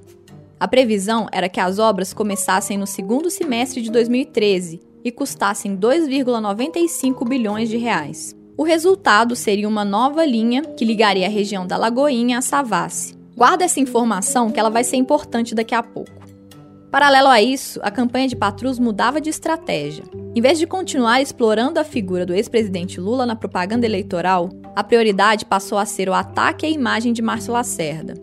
A 0.60 0.68
previsão 0.68 1.28
era 1.32 1.50
que 1.50 1.60
as 1.60 1.80
obras 1.80 2.14
começassem 2.14 2.78
no 2.78 2.86
segundo 2.86 3.32
semestre 3.32 3.82
de 3.82 3.90
2013 3.90 4.80
e 5.04 5.12
custassem 5.12 5.76
2,95 5.76 7.28
bilhões 7.28 7.68
de 7.68 7.78
reais. 7.78 8.36
O 8.56 8.62
resultado 8.62 9.36
seria 9.36 9.68
uma 9.68 9.84
nova 9.84 10.24
linha 10.24 10.62
que 10.62 10.86
ligaria 10.86 11.26
a 11.26 11.30
região 11.30 11.66
da 11.66 11.78
Lagoinha 11.78 12.38
a 12.38 12.42
Savassi. 12.42 13.18
Guarda 13.36 13.66
essa 13.66 13.80
informação 13.80 14.52
que 14.52 14.60
ela 14.60 14.70
vai 14.70 14.84
ser 14.84 14.98
importante 14.98 15.56
daqui 15.56 15.74
a 15.74 15.82
pouco. 15.82 16.12
Paralelo 16.92 17.28
a 17.28 17.42
isso, 17.42 17.80
a 17.82 17.90
campanha 17.90 18.28
de 18.28 18.36
Patrus 18.36 18.78
mudava 18.78 19.20
de 19.20 19.32
estratégia. 19.32 20.04
Em 20.38 20.42
vez 20.42 20.60
de 20.60 20.68
continuar 20.68 21.20
explorando 21.20 21.80
a 21.80 21.84
figura 21.84 22.24
do 22.24 22.32
ex-presidente 22.32 23.02
Lula 23.02 23.26
na 23.26 23.36
propaganda 23.36 23.88
eleitoral, 23.88 24.52
a 24.76 24.84
prioridade 24.84 25.44
passou 25.44 25.80
a 25.80 25.86
ser 25.86 26.08
o 26.10 26.14
ataque 26.14 26.64
à 26.64 26.70
imagem 26.70 27.12
de 27.12 27.24
Márcio 27.24 27.54
Lacerda. 27.54 28.14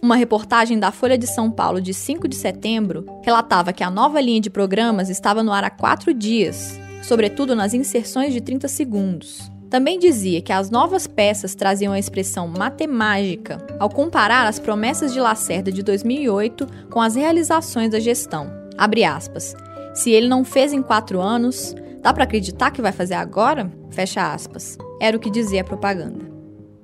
Uma 0.00 0.16
reportagem 0.16 0.78
da 0.78 0.90
Folha 0.90 1.18
de 1.18 1.26
São 1.26 1.50
Paulo 1.50 1.78
de 1.78 1.92
5 1.92 2.26
de 2.26 2.34
setembro 2.34 3.04
relatava 3.22 3.74
que 3.74 3.84
a 3.84 3.90
nova 3.90 4.22
linha 4.22 4.40
de 4.40 4.48
programas 4.48 5.10
estava 5.10 5.42
no 5.42 5.52
ar 5.52 5.62
há 5.62 5.68
quatro 5.68 6.14
dias, 6.14 6.80
sobretudo 7.02 7.54
nas 7.54 7.74
inserções 7.74 8.32
de 8.32 8.40
30 8.40 8.66
segundos. 8.66 9.52
Também 9.68 9.98
dizia 9.98 10.40
que 10.40 10.54
as 10.54 10.70
novas 10.70 11.06
peças 11.06 11.54
traziam 11.54 11.92
a 11.92 11.98
expressão 11.98 12.48
matemágica 12.48 13.58
ao 13.78 13.90
comparar 13.90 14.46
as 14.46 14.58
promessas 14.58 15.12
de 15.12 15.20
Lacerda 15.20 15.70
de 15.70 15.82
2008 15.82 16.66
com 16.88 17.02
as 17.02 17.16
realizações 17.16 17.90
da 17.90 18.00
gestão. 18.00 18.50
Abre 18.78 19.04
aspas. 19.04 19.54
Se 20.00 20.10
ele 20.10 20.28
não 20.28 20.46
fez 20.46 20.72
em 20.72 20.80
quatro 20.80 21.20
anos, 21.20 21.74
dá 22.00 22.10
para 22.10 22.24
acreditar 22.24 22.70
que 22.70 22.80
vai 22.80 22.90
fazer 22.90 23.12
agora? 23.12 23.70
Fecha 23.90 24.32
aspas. 24.32 24.78
Era 24.98 25.14
o 25.14 25.20
que 25.20 25.28
dizia 25.28 25.60
a 25.60 25.64
propaganda. 25.64 26.24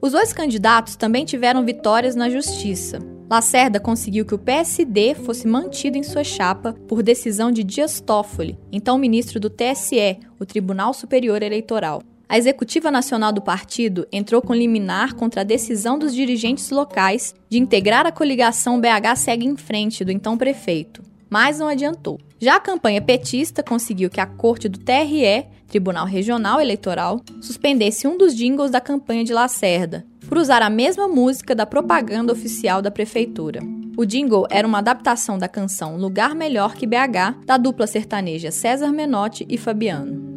Os 0.03 0.13
dois 0.13 0.35
candidatos 0.35 0.97
também 0.97 1.25
tiveram 1.25 1.65
vitórias 1.65 2.15
na 2.15 2.29
justiça. 2.29 2.99
Lacerda 3.31 3.81
conseguiu 3.81 4.27
que 4.27 4.35
o 4.35 4.39
PSD 4.39 5.15
fosse 5.15 5.49
mantido 5.49 5.97
em 5.97 6.03
sua 6.03 6.23
chapa 6.23 6.75
por 6.87 7.03
decisão 7.03 7.51
de 7.51 7.65
Dias 7.65 8.03
Toffoli, 8.03 8.59
então 8.71 8.99
ministro 8.99 9.41
do 9.41 9.49
TSE, 9.49 10.19
o 10.39 10.45
Tribunal 10.45 10.93
Superior 10.93 11.43
Eleitoral. 11.43 12.03
A 12.29 12.37
executiva 12.37 12.91
nacional 12.91 13.33
do 13.33 13.41
partido 13.41 14.07
entrou 14.13 14.43
com 14.43 14.53
liminar 14.53 15.15
contra 15.15 15.41
a 15.41 15.45
decisão 15.45 15.99
dos 15.99 16.15
dirigentes 16.15 16.69
locais 16.71 17.35
de 17.49 17.57
integrar 17.57 18.05
a 18.05 18.13
coligação 18.13 18.79
BH 18.79 19.17
Segue 19.17 19.47
em 19.47 19.57
Frente 19.57 20.05
do 20.05 20.13
então 20.13 20.37
prefeito, 20.37 21.03
mas 21.29 21.59
não 21.59 21.69
adiantou. 21.69 22.19
Já 22.39 22.57
a 22.57 22.61
campanha 22.61 23.01
petista 23.01 23.63
conseguiu 23.63 24.11
que 24.11 24.21
a 24.21 24.27
corte 24.27 24.69
do 24.69 24.79
TRE, 24.79 25.47
Tribunal 25.67 26.07
Regional 26.07 26.61
Eleitoral, 26.61 27.21
suspendesse 27.41 28.07
um 28.07 28.17
dos 28.17 28.35
jingles 28.35 28.71
da 28.71 28.81
campanha 28.81 29.25
de 29.25 29.33
Lacerda, 29.33 30.07
por 30.29 30.39
usar 30.39 30.63
a 30.63 30.71
mesma 30.71 31.09
música 31.09 31.55
da 31.55 31.65
propaganda 31.65 32.33
oficial 32.33 32.83
da 32.83 32.91
prefeitura. 32.91 33.61
O 33.97 34.05
jingle 34.05 34.47
era 34.51 34.69
uma 34.69 34.79
adaptação 34.79 35.39
da 35.39 35.49
canção 35.49 35.97
Lugar 35.97 36.35
Melhor 36.35 36.75
que 36.75 36.87
BH, 36.87 37.47
da 37.47 37.57
dupla 37.57 37.87
sertaneja 37.87 38.51
César 38.51 38.93
Menotti 38.93 39.47
e 39.49 39.57
Fabiano. 39.57 40.37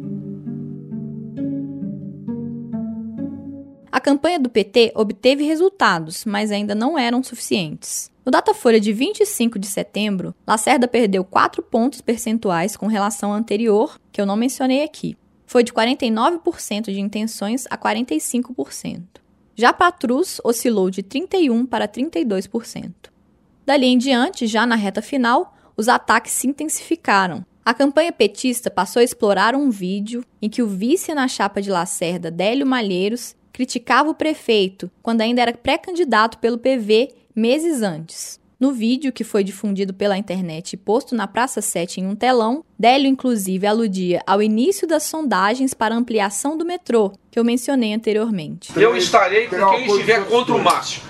A 3.92 4.00
campanha 4.00 4.40
do 4.40 4.48
PT 4.48 4.92
obteve 4.94 5.44
resultados, 5.44 6.24
mas 6.24 6.50
ainda 6.50 6.74
não 6.74 6.98
eram 6.98 7.22
suficientes. 7.22 8.09
No 8.24 8.30
Datafolha 8.30 8.78
de 8.78 8.92
25 8.92 9.58
de 9.58 9.66
setembro, 9.66 10.34
Lacerda 10.46 10.86
perdeu 10.86 11.24
4 11.24 11.62
pontos 11.62 12.00
percentuais 12.00 12.76
com 12.76 12.86
relação 12.86 13.30
ao 13.30 13.36
anterior, 13.36 13.98
que 14.12 14.20
eu 14.20 14.26
não 14.26 14.36
mencionei 14.36 14.84
aqui. 14.84 15.16
Foi 15.46 15.64
de 15.64 15.72
49% 15.72 16.92
de 16.92 17.00
intenções 17.00 17.66
a 17.70 17.78
45%. 17.78 19.02
Já 19.56 19.72
Patrus 19.72 20.40
oscilou 20.44 20.90
de 20.90 21.02
31% 21.02 21.66
para 21.66 21.88
32%. 21.88 22.92
Dali 23.64 23.86
em 23.86 23.98
diante, 23.98 24.46
já 24.46 24.66
na 24.66 24.76
reta 24.76 25.02
final, 25.02 25.54
os 25.76 25.88
ataques 25.88 26.32
se 26.32 26.46
intensificaram. 26.46 27.44
A 27.64 27.72
campanha 27.72 28.12
petista 28.12 28.70
passou 28.70 29.00
a 29.00 29.04
explorar 29.04 29.54
um 29.54 29.70
vídeo 29.70 30.24
em 30.40 30.48
que 30.48 30.62
o 30.62 30.66
vice 30.66 31.14
na 31.14 31.26
chapa 31.26 31.60
de 31.60 31.70
Lacerda, 31.70 32.30
Délio 32.30 32.66
Malheiros, 32.66 33.34
criticava 33.52 34.10
o 34.10 34.14
prefeito 34.14 34.90
quando 35.02 35.20
ainda 35.20 35.42
era 35.42 35.52
pré-candidato 35.52 36.38
pelo 36.38 36.58
PV 36.58 37.19
meses 37.40 37.80
antes. 37.80 38.38
No 38.60 38.72
vídeo, 38.72 39.10
que 39.10 39.24
foi 39.24 39.42
difundido 39.42 39.94
pela 39.94 40.18
internet 40.18 40.74
e 40.74 40.76
posto 40.76 41.14
na 41.14 41.26
Praça 41.26 41.62
7 41.62 42.02
em 42.02 42.06
um 42.06 42.14
telão, 42.14 42.62
Délio 42.78 43.08
inclusive 43.08 43.66
aludia 43.66 44.22
ao 44.26 44.42
início 44.42 44.86
das 44.86 45.04
sondagens 45.04 45.72
para 45.72 45.94
ampliação 45.94 46.58
do 46.58 46.66
metrô, 46.66 47.10
que 47.30 47.38
eu 47.38 47.44
mencionei 47.44 47.94
anteriormente. 47.94 48.70
Eu 48.78 48.94
estarei 48.94 49.46
com 49.46 49.56
quem 49.56 49.86
estiver 49.86 50.26
contra 50.26 50.54
o 50.54 50.62
Márcio. 50.62 51.02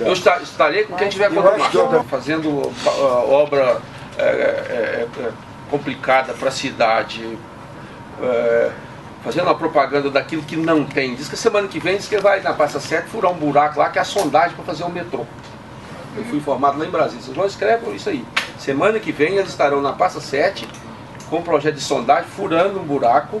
Eu 0.00 0.12
estarei 0.12 0.84
com 0.84 0.96
quem 0.96 1.06
estiver 1.06 1.32
contra 1.32 1.54
o 1.54 1.58
Márcio. 1.60 2.04
Fazendo 2.10 2.48
uh, 2.48 3.30
obra 3.30 3.80
é, 4.18 4.24
é, 4.24 5.08
é, 5.20 5.32
complicada 5.70 6.32
para 6.34 6.48
a 6.48 6.52
cidade. 6.52 7.38
É, 8.20 8.72
fazendo 9.22 9.48
a 9.48 9.54
propaganda 9.54 10.10
daquilo 10.10 10.42
que 10.42 10.56
não 10.56 10.84
tem. 10.84 11.14
Diz 11.14 11.28
que 11.28 11.36
semana 11.36 11.68
que 11.68 11.78
vem 11.78 11.96
diz 11.96 12.08
que 12.08 12.18
vai 12.18 12.40
na 12.40 12.52
Praça 12.52 12.80
7 12.80 13.08
furar 13.08 13.30
um 13.30 13.36
buraco 13.36 13.78
lá, 13.78 13.88
que 13.90 13.98
é 13.98 14.02
a 14.02 14.04
sondagem 14.04 14.56
para 14.56 14.64
fazer 14.64 14.82
o 14.82 14.90
metrô. 14.90 15.24
Eu 16.18 16.24
fui 16.24 16.38
informado 16.38 16.78
lá 16.78 16.84
em 16.84 16.90
Brasília. 16.90 17.22
Vocês 17.22 17.36
vão 17.36 17.46
escrever 17.46 17.94
isso 17.94 18.08
aí. 18.08 18.24
Semana 18.58 18.98
que 18.98 19.12
vem 19.12 19.36
eles 19.36 19.50
estarão 19.50 19.80
na 19.80 19.92
Praça 19.92 20.20
7 20.20 20.66
com 21.30 21.38
um 21.38 21.42
projeto 21.42 21.76
de 21.76 21.80
sondagem, 21.80 22.28
furando 22.28 22.80
um 22.80 22.84
buraco, 22.84 23.40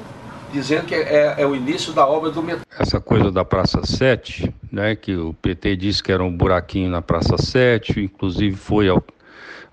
dizendo 0.52 0.86
que 0.86 0.94
é, 0.94 1.34
é 1.38 1.46
o 1.46 1.56
início 1.56 1.92
da 1.92 2.06
obra 2.06 2.30
do 2.30 2.42
metrô. 2.42 2.64
Essa 2.78 3.00
coisa 3.00 3.32
da 3.32 3.44
Praça 3.44 3.84
7, 3.84 4.54
né, 4.70 4.94
que 4.94 5.16
o 5.16 5.34
PT 5.34 5.74
disse 5.76 6.02
que 6.02 6.12
era 6.12 6.22
um 6.22 6.34
buraquinho 6.34 6.90
na 6.90 7.02
Praça 7.02 7.36
7, 7.36 8.00
inclusive 8.00 8.56
foi 8.56 8.88
ao 8.88 9.02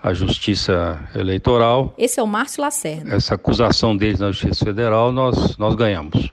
a 0.02 0.14
Justiça 0.14 1.00
Eleitoral. 1.16 1.92
Esse 1.98 2.20
é 2.20 2.24
o 2.24 2.28
Márcio 2.28 2.62
Lacerda. 2.62 3.16
Essa 3.16 3.34
acusação 3.34 3.98
deles 3.98 4.20
na 4.20 4.32
Justiça 4.32 4.64
Federal 4.64 5.12
nós, 5.12 5.58
nós 5.58 5.74
ganhamos. 5.74 6.32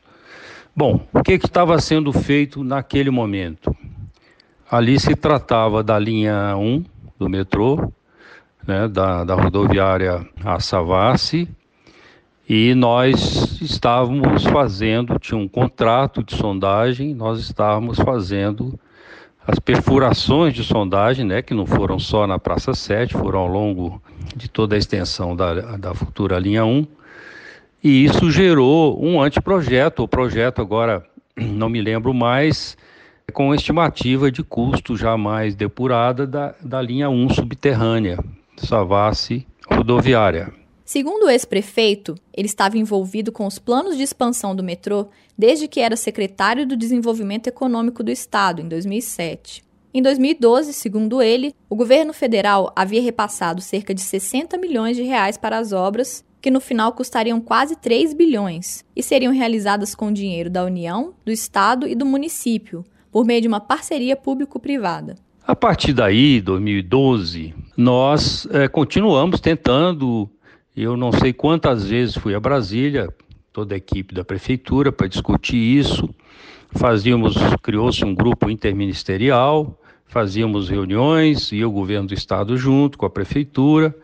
Bom, 0.76 1.06
o 1.10 1.22
que 1.22 1.32
estava 1.32 1.78
sendo 1.80 2.12
feito 2.12 2.62
naquele 2.62 3.08
momento? 3.10 3.74
Ali 4.72 4.98
se 4.98 5.14
tratava 5.14 5.82
da 5.82 5.98
linha 5.98 6.56
1 6.56 6.82
do 7.18 7.28
metrô, 7.28 7.92
né, 8.66 8.88
da, 8.88 9.22
da 9.22 9.34
rodoviária 9.34 10.26
a 10.42 10.60
Savassi, 10.60 11.46
e 12.48 12.74
nós 12.74 13.60
estávamos 13.60 14.44
fazendo, 14.44 15.18
tinha 15.18 15.36
um 15.36 15.46
contrato 15.46 16.22
de 16.22 16.34
sondagem, 16.34 17.12
nós 17.12 17.38
estávamos 17.38 17.98
fazendo 17.98 18.80
as 19.46 19.58
perfurações 19.58 20.54
de 20.54 20.64
sondagem, 20.64 21.26
né, 21.26 21.42
que 21.42 21.52
não 21.52 21.66
foram 21.66 21.98
só 21.98 22.26
na 22.26 22.38
Praça 22.38 22.72
7, 22.72 23.12
foram 23.12 23.40
ao 23.40 23.48
longo 23.48 24.02
de 24.34 24.48
toda 24.48 24.74
a 24.74 24.78
extensão 24.78 25.36
da, 25.36 25.76
da 25.76 25.94
futura 25.94 26.38
linha 26.38 26.64
1, 26.64 26.86
e 27.84 28.06
isso 28.06 28.30
gerou 28.30 28.98
um 29.04 29.20
anteprojeto, 29.20 30.02
o 30.02 30.08
projeto 30.08 30.62
agora 30.62 31.04
não 31.36 31.68
me 31.68 31.82
lembro 31.82 32.14
mais, 32.14 32.74
com 33.32 33.54
estimativa 33.54 34.30
de 34.30 34.42
custo 34.42 34.96
jamais 34.96 35.54
depurada 35.54 36.26
da, 36.26 36.54
da 36.60 36.80
linha 36.80 37.08
1 37.10 37.30
subterrânea, 37.30 38.18
Savassi 38.56 39.46
rodoviária. 39.66 40.52
Segundo 40.84 41.24
o 41.24 41.30
ex-prefeito, 41.30 42.14
ele 42.34 42.46
estava 42.46 42.76
envolvido 42.76 43.32
com 43.32 43.46
os 43.46 43.58
planos 43.58 43.96
de 43.96 44.02
expansão 44.02 44.54
do 44.54 44.62
metrô 44.62 45.08
desde 45.38 45.66
que 45.66 45.80
era 45.80 45.96
secretário 45.96 46.66
do 46.66 46.76
Desenvolvimento 46.76 47.46
Econômico 47.46 48.02
do 48.02 48.10
Estado, 48.10 48.60
em 48.60 48.68
2007. 48.68 49.64
Em 49.94 50.02
2012, 50.02 50.72
segundo 50.72 51.22
ele, 51.22 51.54
o 51.68 51.76
governo 51.76 52.12
federal 52.12 52.72
havia 52.74 53.00
repassado 53.00 53.60
cerca 53.60 53.94
de 53.94 54.00
60 54.00 54.56
milhões 54.58 54.96
de 54.96 55.02
reais 55.02 55.36
para 55.36 55.58
as 55.58 55.72
obras, 55.72 56.24
que 56.40 56.50
no 56.50 56.60
final 56.60 56.92
custariam 56.92 57.40
quase 57.40 57.76
3 57.76 58.14
bilhões, 58.14 58.84
e 58.96 59.02
seriam 59.02 59.32
realizadas 59.32 59.94
com 59.94 60.12
dinheiro 60.12 60.50
da 60.50 60.64
União, 60.64 61.14
do 61.24 61.30
Estado 61.30 61.86
e 61.86 61.94
do 61.94 62.04
município, 62.04 62.84
por 63.12 63.24
meio 63.24 63.42
de 63.42 63.48
uma 63.48 63.60
parceria 63.60 64.16
público-privada. 64.16 65.14
A 65.46 65.54
partir 65.54 65.92
daí, 65.92 66.40
2012, 66.40 67.54
nós 67.76 68.48
é, 68.50 68.66
continuamos 68.66 69.38
tentando 69.40 70.30
eu 70.74 70.96
não 70.96 71.12
sei 71.12 71.34
quantas 71.34 71.84
vezes 71.86 72.16
fui 72.16 72.34
a 72.34 72.40
Brasília, 72.40 73.06
toda 73.52 73.74
a 73.74 73.76
equipe 73.76 74.14
da 74.14 74.24
prefeitura, 74.24 74.90
para 74.90 75.06
discutir 75.06 75.56
isso. 75.56 76.08
Fazíamos, 76.70 77.34
criou-se 77.62 78.02
um 78.02 78.14
grupo 78.14 78.48
interministerial, 78.48 79.78
fazíamos 80.06 80.70
reuniões, 80.70 81.52
e 81.52 81.62
o 81.62 81.70
governo 81.70 82.08
do 82.08 82.14
estado 82.14 82.56
junto 82.56 82.96
com 82.96 83.04
a 83.04 83.10
prefeitura. 83.10 83.94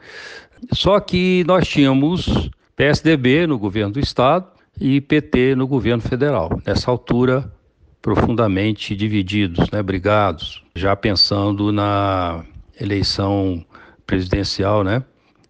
Só 0.73 1.01
que 1.01 1.43
nós 1.47 1.67
tínhamos 1.67 2.51
PSDB 2.77 3.47
no 3.47 3.59
governo 3.59 3.95
do 3.95 4.01
estado 4.01 4.47
e 4.79 5.01
PT 5.01 5.55
no 5.55 5.67
governo 5.67 6.03
federal. 6.03 6.61
Nessa 6.67 6.91
altura, 6.91 7.51
profundamente 8.01 8.95
divididos, 8.95 9.71
né, 9.71 9.83
brigados, 9.83 10.63
já 10.75 10.95
pensando 10.95 11.73
na 11.73 12.45
eleição 12.81 13.65
presidencial, 14.07 14.85
né, 14.85 15.03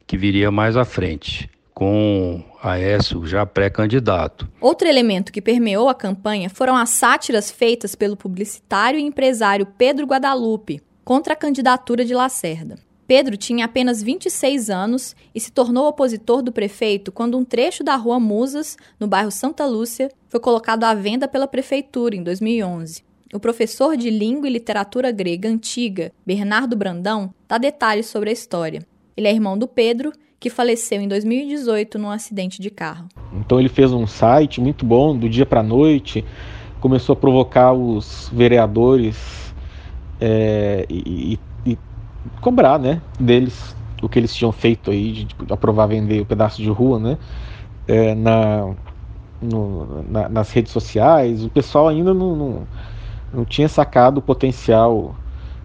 que 0.06 0.16
viria 0.16 0.50
mais 0.50 0.76
à 0.76 0.84
frente, 0.84 1.50
com 1.74 2.42
Aécio 2.62 3.24
já 3.26 3.46
pré-candidato. 3.46 4.48
Outro 4.60 4.88
elemento 4.88 5.30
que 5.30 5.40
permeou 5.40 5.88
a 5.88 5.94
campanha 5.94 6.50
foram 6.50 6.76
as 6.76 6.90
sátiras 6.90 7.50
feitas 7.50 7.94
pelo 7.94 8.16
publicitário 8.16 8.98
e 8.98 9.02
empresário 9.02 9.66
Pedro 9.78 10.06
Guadalupe 10.06 10.82
contra 11.04 11.34
a 11.34 11.36
candidatura 11.36 12.04
de 12.04 12.14
Lacerda. 12.14 12.87
Pedro 13.08 13.38
tinha 13.38 13.64
apenas 13.64 14.02
26 14.02 14.68
anos 14.68 15.16
e 15.34 15.40
se 15.40 15.50
tornou 15.50 15.88
opositor 15.88 16.42
do 16.42 16.52
prefeito 16.52 17.10
quando 17.10 17.38
um 17.38 17.44
trecho 17.44 17.82
da 17.82 17.96
Rua 17.96 18.20
Musas, 18.20 18.76
no 19.00 19.06
bairro 19.08 19.30
Santa 19.30 19.64
Lúcia, 19.64 20.10
foi 20.28 20.38
colocado 20.38 20.84
à 20.84 20.92
venda 20.92 21.26
pela 21.26 21.46
prefeitura 21.46 22.14
em 22.14 22.22
2011. 22.22 23.02
O 23.32 23.40
professor 23.40 23.96
de 23.96 24.10
língua 24.10 24.46
e 24.46 24.52
literatura 24.52 25.10
grega 25.10 25.48
antiga, 25.48 26.12
Bernardo 26.26 26.76
Brandão, 26.76 27.32
dá 27.48 27.56
detalhes 27.56 28.04
sobre 28.08 28.28
a 28.28 28.32
história. 28.32 28.86
Ele 29.16 29.26
é 29.26 29.32
irmão 29.32 29.56
do 29.56 29.66
Pedro, 29.66 30.12
que 30.38 30.50
faleceu 30.50 31.00
em 31.00 31.08
2018 31.08 31.98
num 31.98 32.10
acidente 32.10 32.60
de 32.60 32.68
carro. 32.68 33.08
Então 33.32 33.58
ele 33.58 33.70
fez 33.70 33.90
um 33.90 34.06
site 34.06 34.60
muito 34.60 34.84
bom, 34.84 35.16
do 35.16 35.30
dia 35.30 35.46
para 35.46 35.60
a 35.60 35.64
noite, 35.64 36.22
começou 36.78 37.14
a 37.14 37.16
provocar 37.16 37.72
os 37.72 38.30
vereadores 38.34 39.48
é, 40.20 40.84
e, 40.90 41.32
e, 41.34 41.38
cobrar 42.40 42.78
né, 42.78 43.00
deles 43.18 43.76
o 44.02 44.08
que 44.08 44.18
eles 44.18 44.34
tinham 44.34 44.52
feito 44.52 44.90
aí, 44.90 45.12
de, 45.12 45.24
de 45.24 45.52
aprovar 45.52 45.86
vender 45.86 46.20
o 46.20 46.22
um 46.22 46.26
pedaço 46.26 46.62
de 46.62 46.68
rua, 46.68 46.98
né, 46.98 47.18
é, 47.86 48.14
na, 48.14 48.74
no, 49.42 50.02
na, 50.04 50.28
nas 50.28 50.50
redes 50.50 50.72
sociais. 50.72 51.44
O 51.44 51.48
pessoal 51.48 51.88
ainda 51.88 52.14
não, 52.14 52.36
não, 52.36 52.68
não 53.32 53.44
tinha 53.44 53.68
sacado 53.68 54.18
o 54.18 54.22
potencial 54.22 55.16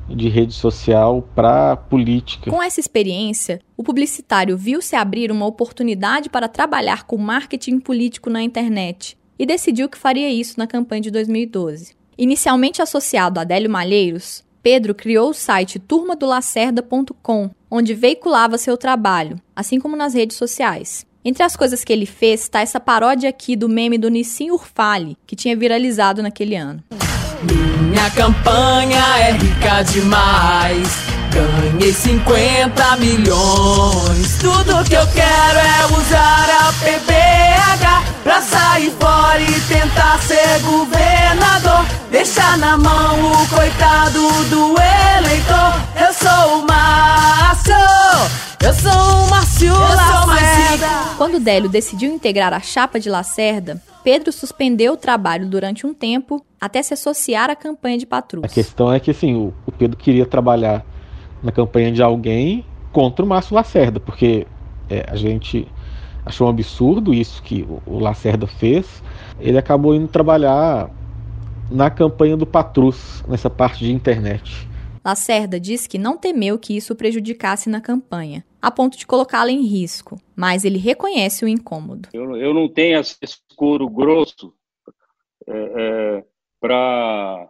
de 0.09 0.27
rede 0.29 0.53
social 0.53 1.23
para 1.33 1.75
política. 1.75 2.51
Com 2.51 2.61
essa 2.61 2.79
experiência, 2.79 3.59
o 3.77 3.83
publicitário 3.83 4.57
viu 4.57 4.81
se 4.81 4.95
abrir 4.95 5.31
uma 5.31 5.45
oportunidade 5.45 6.29
para 6.29 6.47
trabalhar 6.47 7.03
com 7.03 7.17
marketing 7.17 7.79
político 7.79 8.29
na 8.29 8.43
internet 8.43 9.17
e 9.37 9.45
decidiu 9.45 9.87
que 9.87 9.97
faria 9.97 10.29
isso 10.29 10.55
na 10.57 10.67
campanha 10.67 11.01
de 11.01 11.11
2012. 11.11 11.95
Inicialmente 12.17 12.81
associado 12.81 13.39
a 13.39 13.43
Adélio 13.43 13.69
Malheiros, 13.69 14.42
Pedro 14.63 14.95
criou 14.95 15.31
o 15.31 15.33
site 15.33 15.77
turmadolacerda.com, 15.77 17.49
onde 17.69 17.93
veiculava 17.93 18.57
seu 18.57 18.77
trabalho, 18.77 19.37
assim 19.53 19.77
como 19.77 19.97
nas 19.97 20.13
redes 20.13 20.37
sociais. 20.37 21.05
Entre 21.25 21.43
as 21.43 21.57
coisas 21.57 21.83
que 21.83 21.91
ele 21.91 22.05
fez 22.05 22.43
está 22.43 22.61
essa 22.61 22.79
paródia 22.79 23.29
aqui 23.29 23.57
do 23.57 23.67
meme 23.67 23.97
do 23.97 24.09
Nissim 24.09 24.51
Urfali, 24.51 25.17
que 25.27 25.35
tinha 25.35 25.55
viralizado 25.55 26.23
naquele 26.23 26.55
ano. 26.55 26.81
Minha 27.89 28.09
campanha 28.11 29.03
é 29.19 29.31
rica 29.33 29.83
demais. 29.83 30.87
Ganhei 31.33 31.91
50 31.91 32.97
milhões. 32.97 34.37
Tudo 34.39 34.83
que 34.87 34.95
eu 34.95 35.07
quero 35.07 35.59
é 35.59 35.85
usar 35.97 36.49
a 36.49 36.73
PBH 36.73 37.12
Deixar 42.43 42.57
na 42.57 42.77
mão 42.77 43.31
o 43.31 43.47
coitado 43.47 44.19
do 44.49 44.75
eleitor. 44.77 45.79
Eu 45.97 46.13
sou 46.13 46.59
o 46.59 46.67
Márcio. 46.67 47.73
Eu 48.61 48.73
sou 48.73 48.91
o 48.91 49.29
Márcio 49.29 49.71
Lacerda. 49.71 50.87
Quando 51.17 51.39
Délio 51.39 51.69
decidiu 51.69 52.13
integrar 52.13 52.51
a 52.53 52.59
chapa 52.59 52.99
de 52.99 53.09
Lacerda, 53.09 53.81
Pedro 54.03 54.29
suspendeu 54.33 54.93
o 54.93 54.97
trabalho 54.97 55.47
durante 55.47 55.87
um 55.87 55.93
tempo 55.93 56.45
até 56.59 56.83
se 56.83 56.93
associar 56.93 57.49
à 57.49 57.55
campanha 57.55 57.97
de 57.97 58.05
Patrus. 58.05 58.43
A 58.43 58.49
questão 58.49 58.91
é 58.91 58.99
que 58.99 59.11
assim, 59.11 59.33
o, 59.35 59.53
o 59.65 59.71
Pedro 59.71 59.95
queria 59.95 60.25
trabalhar 60.25 60.85
na 61.41 61.51
campanha 61.51 61.93
de 61.93 62.03
alguém 62.03 62.65
contra 62.91 63.23
o 63.23 63.27
Márcio 63.27 63.55
Lacerda, 63.55 64.01
porque 64.01 64.45
é, 64.89 65.05
a 65.07 65.15
gente 65.15 65.65
achou 66.25 66.47
um 66.47 66.49
absurdo 66.49 67.13
isso 67.13 67.41
que 67.41 67.63
o, 67.63 67.81
o 67.85 67.99
Lacerda 67.99 68.47
fez. 68.47 69.01
Ele 69.39 69.57
acabou 69.57 69.95
indo 69.95 70.09
trabalhar 70.09 70.89
na 71.71 71.89
campanha 71.89 72.37
do 72.37 72.45
Patrus, 72.45 73.23
nessa 73.27 73.49
parte 73.49 73.85
de 73.85 73.91
internet. 73.91 74.67
Lacerda 75.03 75.59
disse 75.59 75.89
que 75.89 75.97
não 75.97 76.17
temeu 76.17 76.57
que 76.57 76.75
isso 76.75 76.95
prejudicasse 76.95 77.69
na 77.69 77.81
campanha, 77.81 78.45
a 78.61 78.71
ponto 78.71 78.97
de 78.97 79.05
colocá-la 79.05 79.51
em 79.51 79.65
risco, 79.65 80.17
mas 80.35 80.63
ele 80.63 80.77
reconhece 80.77 81.43
o 81.43 81.47
incômodo. 81.47 82.07
Eu, 82.13 82.37
eu 82.37 82.53
não 82.53 82.69
tenho 82.69 82.99
esse 82.99 83.37
couro 83.55 83.89
grosso 83.89 84.53
é, 85.45 85.53
é, 85.53 86.23
para, 86.59 87.49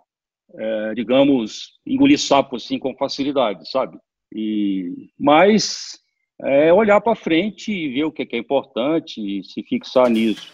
é, 0.56 0.94
digamos, 0.96 1.74
engolir 1.86 2.20
sapo 2.20 2.56
assim 2.56 2.80
com 2.80 2.96
facilidade, 2.96 3.70
sabe? 3.70 4.00
E, 4.36 5.10
mas 5.20 6.00
é 6.42 6.74
olhar 6.74 7.00
para 7.02 7.16
frente 7.16 7.72
e 7.72 7.94
ver 7.94 8.06
o 8.06 8.12
que 8.12 8.28
é 8.32 8.38
importante 8.38 9.22
e 9.22 9.44
se 9.44 9.62
fixar 9.62 10.10
nisso. 10.10 10.52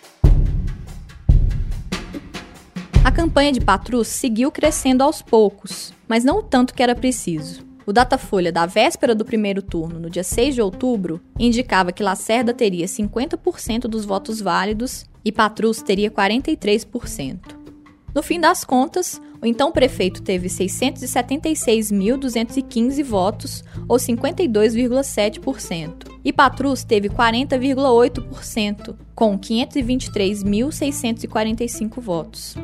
A 3.01 3.11
campanha 3.11 3.51
de 3.51 3.61
Patrus 3.61 4.09
seguiu 4.09 4.51
crescendo 4.51 5.03
aos 5.03 5.21
poucos, 5.21 5.93
mas 6.07 6.25
não 6.25 6.39
o 6.39 6.43
tanto 6.43 6.73
que 6.73 6.83
era 6.83 6.93
preciso. 6.93 7.65
O 7.85 7.93
Datafolha 7.93 8.51
da 8.51 8.65
véspera 8.65 9.15
do 9.15 9.23
primeiro 9.23 9.61
turno, 9.61 9.97
no 9.99 10.09
dia 10.09 10.23
6 10.23 10.55
de 10.55 10.61
outubro, 10.61 11.21
indicava 11.39 11.93
que 11.93 12.03
Lacerda 12.03 12.53
teria 12.53 12.85
50% 12.85 13.81
dos 13.81 14.05
votos 14.05 14.41
válidos 14.41 15.05
e 15.23 15.31
Patrus 15.31 15.81
teria 15.81 16.11
43%. 16.11 17.57
No 18.13 18.21
fim 18.21 18.37
das 18.39 18.65
contas, 18.65 19.21
o 19.41 19.45
então 19.45 19.71
prefeito 19.71 20.21
teve 20.21 20.49
676.215 20.49 23.01
votos, 23.03 23.63
ou 23.87 23.95
52,7%, 23.97 26.09
e 26.25 26.33
Patrus 26.33 26.83
teve 26.83 27.07
40,8%, 27.09 28.95
com 29.15 29.39
523.645 29.39 32.01
votos. 32.01 32.57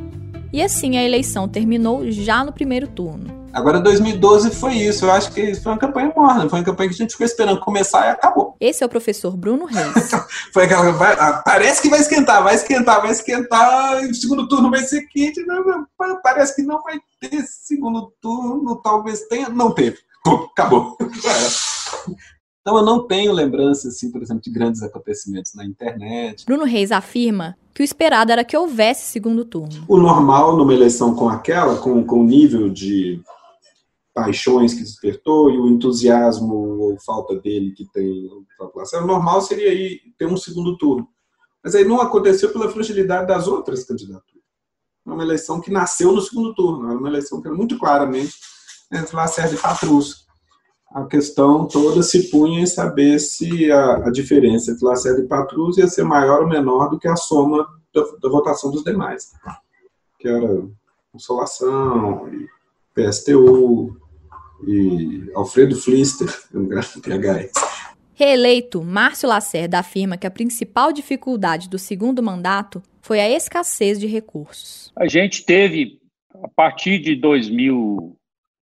E 0.55 0.61
assim 0.61 0.97
a 0.97 1.03
eleição 1.03 1.49
terminou 1.49 2.09
já 2.09 2.41
no 2.41 2.53
primeiro 2.53 2.87
turno. 2.87 3.45
Agora, 3.51 3.77
2012 3.77 4.51
foi 4.51 4.75
isso. 4.75 5.03
Eu 5.03 5.11
acho 5.11 5.29
que 5.33 5.53
foi 5.55 5.73
uma 5.73 5.77
campanha 5.77 6.13
morna. 6.15 6.49
Foi 6.49 6.59
uma 6.59 6.63
campanha 6.63 6.87
que 6.87 6.95
a 6.95 6.97
gente 6.97 7.11
ficou 7.11 7.25
esperando 7.25 7.59
começar 7.59 8.07
e 8.07 8.11
acabou. 8.11 8.55
Esse 8.57 8.81
é 8.81 8.85
o 8.85 8.89
professor 8.89 9.35
Bruno 9.35 9.65
Reis. 9.65 10.11
foi 10.53 10.63
aquela. 10.63 10.93
Vai, 10.93 11.11
ah, 11.19 11.41
parece 11.43 11.81
que 11.81 11.89
vai 11.89 11.99
esquentar, 11.99 12.41
vai 12.41 12.55
esquentar, 12.55 13.01
vai 13.01 13.11
esquentar. 13.11 14.01
O 14.05 14.15
segundo 14.15 14.47
turno 14.47 14.71
vai 14.71 14.79
ser 14.79 15.01
quente. 15.09 15.45
Não, 15.45 15.61
parece 16.23 16.55
que 16.55 16.61
não 16.61 16.81
vai 16.81 17.01
ter 17.19 17.41
segundo 17.41 18.13
turno. 18.21 18.77
Talvez 18.77 19.23
tenha. 19.27 19.49
Não 19.49 19.71
teve. 19.71 19.97
Acabou. 20.53 20.97
Então, 22.66 22.80
eu 22.80 22.84
não 22.84 23.05
tenho 23.05 23.32
lembrança, 23.32 23.89
assim, 23.89 24.11
por 24.11 24.24
exemplo, 24.24 24.41
de 24.41 24.49
grandes 24.49 24.82
acontecimentos 24.82 25.53
na 25.53 25.63
internet. 25.63 26.43
Bruno 26.47 26.63
Reis 26.63 26.91
afirma 26.91 27.55
que 27.72 27.84
o 27.84 27.86
esperado 27.86 28.32
era 28.32 28.43
que 28.43 28.57
houvesse 28.57 29.05
segundo 29.05 29.45
turno. 29.45 29.86
O 29.88 29.97
normal 29.97 30.57
numa 30.57 30.74
eleição 30.74 31.13
com 31.13 31.30
aquela, 31.30 31.78
com, 31.78 32.03
com 32.03 32.22
o 32.22 32.24
nível 32.24 32.68
de 32.68 33.22
paixões 34.16 34.74
que 34.74 34.82
despertou 34.82 35.51
e 35.51 35.59
o 35.59 35.68
entusiasmo 35.68 36.55
ou 36.55 36.99
falta 37.05 37.36
dele 37.36 37.72
que 37.72 37.86
tem 37.93 38.28
a 38.59 38.63
população, 38.63 39.03
o 39.03 39.07
normal 39.07 39.43
seria 39.43 39.70
aí 39.70 39.99
ter 40.18 40.26
um 40.26 40.36
segundo 40.36 40.76
turno. 40.76 41.07
Mas 41.63 41.76
aí 41.76 41.86
não 41.86 42.01
aconteceu 42.01 42.51
pela 42.51 42.72
fragilidade 42.72 43.28
das 43.28 43.47
outras 43.47 43.84
candidaturas. 43.84 44.43
É 45.05 45.11
uma 45.11 45.24
eleição 45.24 45.61
que 45.61 45.70
nasceu 45.70 46.11
no 46.11 46.22
segundo 46.22 46.55
turno, 46.55 46.89
era 46.89 46.97
uma 46.97 47.09
eleição 47.09 47.39
que 47.39 47.47
era 47.47 47.55
muito 47.55 47.78
claramente 47.78 48.34
entre 48.91 49.16
Lacerda 49.16 49.53
e 49.53 49.57
Patrus. 49.59 50.24
A 50.95 51.03
questão 51.07 51.67
toda 51.67 52.01
se 52.01 52.31
punha 52.31 52.61
em 52.61 52.65
saber 52.65 53.19
se 53.19 53.69
a, 53.69 54.07
a 54.07 54.09
diferença 54.09 54.71
entre 54.71 54.85
Lacerda 54.85 55.21
e 55.21 55.27
Patrus 55.27 55.77
ia 55.77 55.87
ser 55.87 56.05
maior 56.05 56.43
ou 56.43 56.47
menor 56.47 56.89
do 56.89 56.97
que 56.97 57.05
a 57.05 57.17
soma 57.17 57.67
da, 57.93 58.01
da 58.21 58.29
votação 58.29 58.71
dos 58.71 58.81
demais, 58.81 59.33
que 60.17 60.25
era 60.25 60.65
Consolação, 61.11 62.29
PSTU, 62.93 63.99
e 64.65 65.29
Alfredo 65.35 65.75
Flister, 65.75 66.29
um 66.53 66.65
grande 66.65 67.01
PHS. 67.01 67.51
Reeleito, 68.13 68.81
Márcio 68.81 69.27
Lacerda 69.27 69.79
afirma 69.79 70.15
que 70.17 70.25
a 70.25 70.31
principal 70.31 70.93
dificuldade 70.93 71.69
do 71.69 71.77
segundo 71.77 72.23
mandato 72.23 72.81
foi 73.01 73.19
a 73.19 73.29
escassez 73.29 73.99
de 73.99 74.07
recursos. 74.07 74.93
A 74.95 75.07
gente 75.09 75.45
teve, 75.45 75.99
a 76.41 76.47
partir 76.47 76.99
de 76.99 77.17
2000, 77.17 78.15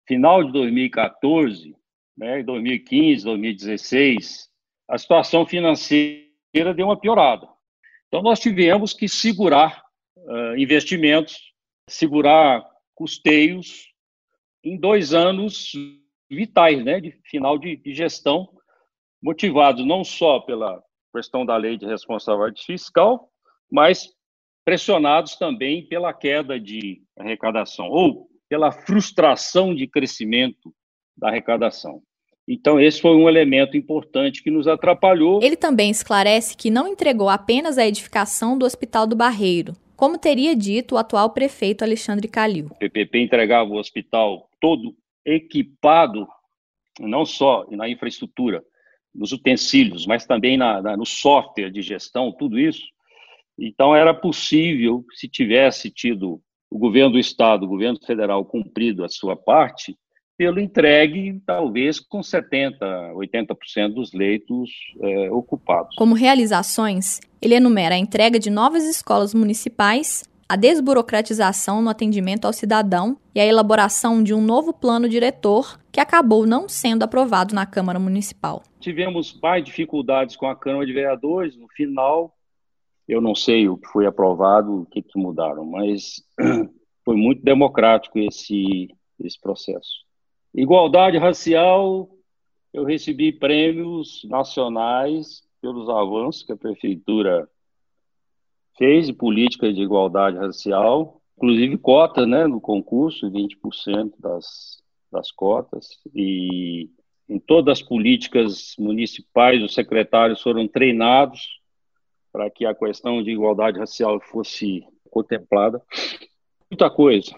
final 0.07 0.43
de 0.43 0.53
2014, 0.53 1.76
né, 2.17 2.43
2015, 2.43 3.25
2016, 3.25 4.49
a 4.89 4.97
situação 4.97 5.45
financeira 5.45 6.73
deu 6.75 6.87
uma 6.87 6.99
piorada. 6.99 7.49
Então, 8.09 8.23
nós 8.23 8.41
tivemos 8.41 8.93
que 8.93 9.09
segurar 9.09 9.83
uh, 10.17 10.57
investimentos, 10.57 11.53
segurar 11.89 12.65
custeios, 12.95 13.93
em 14.65 14.77
dois 14.77 15.13
anos 15.13 15.73
vitais, 16.31 16.85
né, 16.85 17.01
de 17.01 17.13
final 17.25 17.59
de, 17.59 17.77
de 17.77 17.95
gestão, 17.95 18.49
motivados 19.23 19.87
não 19.87 20.03
só 20.03 20.41
pela 20.41 20.83
questão 21.15 21.47
da 21.47 21.57
lei 21.57 21.77
de 21.77 21.87
responsabilidade 21.87 22.65
fiscal, 22.65 23.31
mas 23.71 24.13
pressionados 24.65 25.37
também 25.37 25.87
pela 25.87 26.13
queda 26.13 26.59
de 26.59 27.03
arrecadação 27.17 27.89
ou 27.89 28.29
pela 28.49 28.73
frustração 28.73 29.75
de 29.75 29.87
crescimento 29.87 30.75
da 31.17 31.29
arrecadação. 31.29 32.03
Então, 32.49 32.79
esse 32.79 33.01
foi 33.01 33.17
um 33.17 33.29
elemento 33.29 33.77
importante 33.77 34.43
que 34.43 34.51
nos 34.51 34.69
atrapalhou. 34.69 35.43
Ele 35.43 35.57
também 35.57 35.91
esclarece 35.91 36.57
que 36.57 36.71
não 36.71 36.87
entregou 36.87 37.29
apenas 37.29 37.77
a 37.77 37.87
edificação 37.87 38.57
do 38.57 38.65
Hospital 38.65 39.07
do 39.07 39.17
Barreiro, 39.17 39.75
como 39.97 40.17
teria 40.17 40.55
dito 40.55 40.95
o 40.95 40.99
atual 40.99 41.31
prefeito 41.31 41.83
Alexandre 41.83 42.29
Calil. 42.29 42.67
O 42.71 42.79
PPP 42.79 43.19
entregava 43.19 43.69
o 43.69 43.79
hospital 43.79 44.49
todo 44.61 44.95
equipado, 45.25 46.29
não 47.01 47.27
só 47.27 47.67
na 47.71 47.89
infraestrutura, 47.89 48.63
nos 49.13 49.33
utensílios, 49.33 50.07
mas 50.07 50.25
também 50.25 50.57
na, 50.57 50.81
na, 50.81 50.97
no 50.97 51.07
software 51.07 51.71
de 51.71 51.83
gestão, 51.83 52.31
tudo 52.31 52.61
isso. 52.61 52.85
Então, 53.59 53.97
era 53.97 54.15
possível, 54.15 55.05
se 55.15 55.29
tivesse 55.29 55.91
tido 55.91 56.41
o 56.71 56.79
governo 56.79 57.13
do 57.13 57.19
Estado, 57.19 57.65
o 57.65 57.69
governo 57.69 57.99
federal 58.07 58.45
cumprido 58.45 59.03
a 59.05 59.09
sua 59.09 59.35
parte, 59.35 59.97
pelo 60.37 60.61
entregue, 60.61 61.41
talvez 61.47 61.99
com 61.99 62.21
70%, 62.21 62.79
80% 63.15 63.95
dos 63.95 64.13
leitos 64.13 64.71
é, 65.01 65.31
ocupados. 65.31 65.97
Como 65.97 66.15
realizações, 66.15 67.21
ele 67.41 67.55
enumera 67.55 67.95
a 67.95 67.99
entrega 67.99 68.39
de 68.39 68.51
novas 68.51 68.85
escolas 68.85 69.33
municipais, 69.33 70.25
a 70.49 70.55
desburocratização 70.55 71.83
no 71.83 71.91
atendimento 71.91 72.45
ao 72.45 72.53
cidadão 72.53 73.17
e 73.35 73.41
a 73.41 73.47
elaboração 73.47 74.23
de 74.23 74.33
um 74.33 74.41
novo 74.41 74.73
plano 74.73 75.09
diretor 75.09 75.81
que 75.91 75.99
acabou 75.99 76.47
não 76.47 76.69
sendo 76.69 77.03
aprovado 77.03 77.55
na 77.55 77.67
Câmara 77.67 77.99
Municipal. 77.99 78.63
Tivemos 78.79 79.39
mais 79.43 79.65
dificuldades 79.65 80.37
com 80.37 80.47
a 80.47 80.55
Câmara 80.55 80.87
de 80.87 80.93
Vereadores. 80.93 81.57
No 81.57 81.67
final, 81.69 82.33
eu 83.09 83.21
não 83.21 83.35
sei 83.35 83.69
o 83.69 83.77
que 83.77 83.89
foi 83.89 84.07
aprovado, 84.07 84.83
o 84.83 84.87
que, 84.87 85.03
que 85.03 85.19
mudaram, 85.19 85.65
mas 85.65 86.23
foi 87.05 87.17
muito 87.17 87.43
democrático 87.43 88.19
esse, 88.19 88.89
esse 89.19 89.41
processo. 89.41 90.06
Igualdade 90.57 91.19
racial, 91.19 92.09
eu 92.73 92.83
recebi 92.83 93.31
prêmios 93.31 94.23
nacionais 94.25 95.43
pelos 95.61 95.87
avanços 95.91 96.43
que 96.43 96.53
a 96.53 96.57
prefeitura 96.57 97.47
fez 98.79 99.07
de 99.07 99.13
políticas 99.13 99.75
de 99.75 99.83
igualdade 99.83 100.39
racial, 100.39 101.21
inclusive 101.37 101.77
cota 101.77 102.27
né, 102.27 102.47
no 102.47 102.59
concurso, 102.59 103.31
20% 103.31 104.15
das, 104.19 104.83
das 105.13 105.31
cotas, 105.31 105.89
e 106.15 106.89
em 107.29 107.39
todas 107.39 107.81
as 107.81 107.87
políticas 107.87 108.75
municipais, 108.79 109.63
os 109.63 109.75
secretários 109.75 110.41
foram 110.41 110.67
treinados 110.67 111.61
para 112.33 112.49
que 112.49 112.65
a 112.65 112.75
questão 112.75 113.23
de 113.23 113.31
igualdade 113.31 113.79
racial 113.79 114.19
fosse 114.21 114.87
contemplada. 115.11 115.83
Muita 116.71 116.89
coisa. 116.89 117.37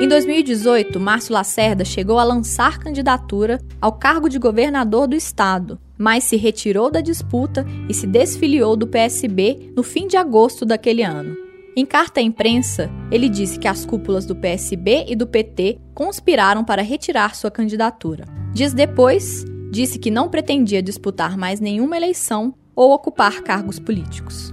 Em 0.00 0.08
2018, 0.08 0.98
Márcio 0.98 1.34
Lacerda 1.34 1.84
chegou 1.84 2.18
a 2.18 2.24
lançar 2.24 2.78
candidatura 2.78 3.60
ao 3.78 3.92
cargo 3.92 4.30
de 4.30 4.38
governador 4.38 5.06
do 5.06 5.14
estado, 5.14 5.78
mas 5.98 6.24
se 6.24 6.36
retirou 6.38 6.90
da 6.90 7.02
disputa 7.02 7.66
e 7.86 7.92
se 7.92 8.06
desfiliou 8.06 8.76
do 8.76 8.86
PSB 8.86 9.70
no 9.76 9.82
fim 9.82 10.06
de 10.06 10.16
agosto 10.16 10.64
daquele 10.64 11.02
ano. 11.02 11.36
Em 11.76 11.84
carta 11.84 12.18
à 12.18 12.22
imprensa, 12.22 12.90
ele 13.12 13.28
disse 13.28 13.58
que 13.58 13.68
as 13.68 13.84
cúpulas 13.84 14.24
do 14.24 14.34
PSB 14.34 15.04
e 15.06 15.14
do 15.14 15.26
PT 15.26 15.78
conspiraram 15.94 16.64
para 16.64 16.80
retirar 16.80 17.34
sua 17.34 17.50
candidatura. 17.50 18.24
Dias 18.54 18.72
depois, 18.72 19.44
disse 19.70 19.98
que 19.98 20.10
não 20.10 20.30
pretendia 20.30 20.82
disputar 20.82 21.36
mais 21.36 21.60
nenhuma 21.60 21.98
eleição 21.98 22.54
ou 22.74 22.92
ocupar 22.92 23.42
cargos 23.42 23.78
políticos. 23.78 24.50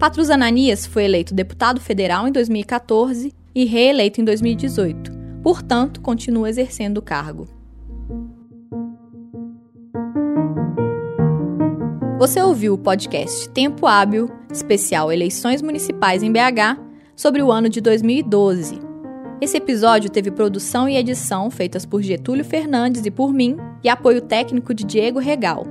Patrus 0.00 0.30
Ananias 0.30 0.84
foi 0.84 1.04
eleito 1.04 1.32
deputado 1.32 1.80
federal 1.80 2.26
em 2.26 2.32
2014 2.32 3.38
e 3.60 3.66
reeleito 3.66 4.22
em 4.22 4.24
2018. 4.24 5.12
Portanto, 5.42 6.00
continua 6.00 6.48
exercendo 6.48 6.98
o 6.98 7.02
cargo. 7.02 7.46
Você 12.18 12.40
ouviu 12.40 12.72
o 12.74 12.78
podcast 12.78 13.48
Tempo 13.50 13.86
Hábil, 13.86 14.30
especial 14.50 15.12
Eleições 15.12 15.60
Municipais 15.60 16.22
em 16.22 16.32
BH, 16.32 16.80
sobre 17.14 17.42
o 17.42 17.52
ano 17.52 17.68
de 17.68 17.82
2012. 17.82 18.78
Esse 19.42 19.58
episódio 19.58 20.10
teve 20.10 20.30
produção 20.30 20.88
e 20.88 20.96
edição 20.96 21.50
feitas 21.50 21.84
por 21.84 22.02
Getúlio 22.02 22.44
Fernandes 22.44 23.04
e 23.04 23.10
por 23.10 23.32
mim, 23.32 23.58
e 23.84 23.90
apoio 23.90 24.22
técnico 24.22 24.72
de 24.72 24.84
Diego 24.84 25.18
Regal. 25.18 25.66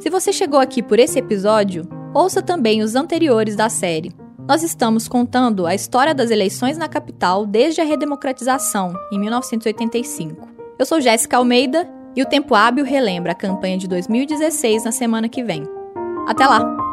Se 0.00 0.10
você 0.10 0.32
chegou 0.32 0.58
aqui 0.58 0.82
por 0.82 0.98
esse 0.98 1.18
episódio, 1.18 1.88
ouça 2.12 2.42
também 2.42 2.82
os 2.82 2.96
anteriores 2.96 3.54
da 3.54 3.68
série 3.68 4.12
nós 4.48 4.62
estamos 4.62 5.06
contando 5.06 5.66
a 5.66 5.74
história 5.74 6.14
das 6.14 6.30
eleições 6.30 6.78
na 6.78 6.88
capital 6.88 7.44
desde 7.44 7.82
a 7.82 7.84
redemocratização, 7.84 8.94
em 9.12 9.18
1985. 9.18 10.48
Eu 10.78 10.86
sou 10.86 11.02
Jéssica 11.02 11.36
Almeida 11.36 11.86
e 12.16 12.22
o 12.22 12.26
Tempo 12.26 12.54
Hábil 12.54 12.86
relembra 12.86 13.32
a 13.32 13.34
campanha 13.34 13.76
de 13.76 13.86
2016 13.86 14.84
na 14.84 14.92
semana 14.92 15.28
que 15.28 15.44
vem. 15.44 15.64
Até 16.26 16.46
lá! 16.46 16.87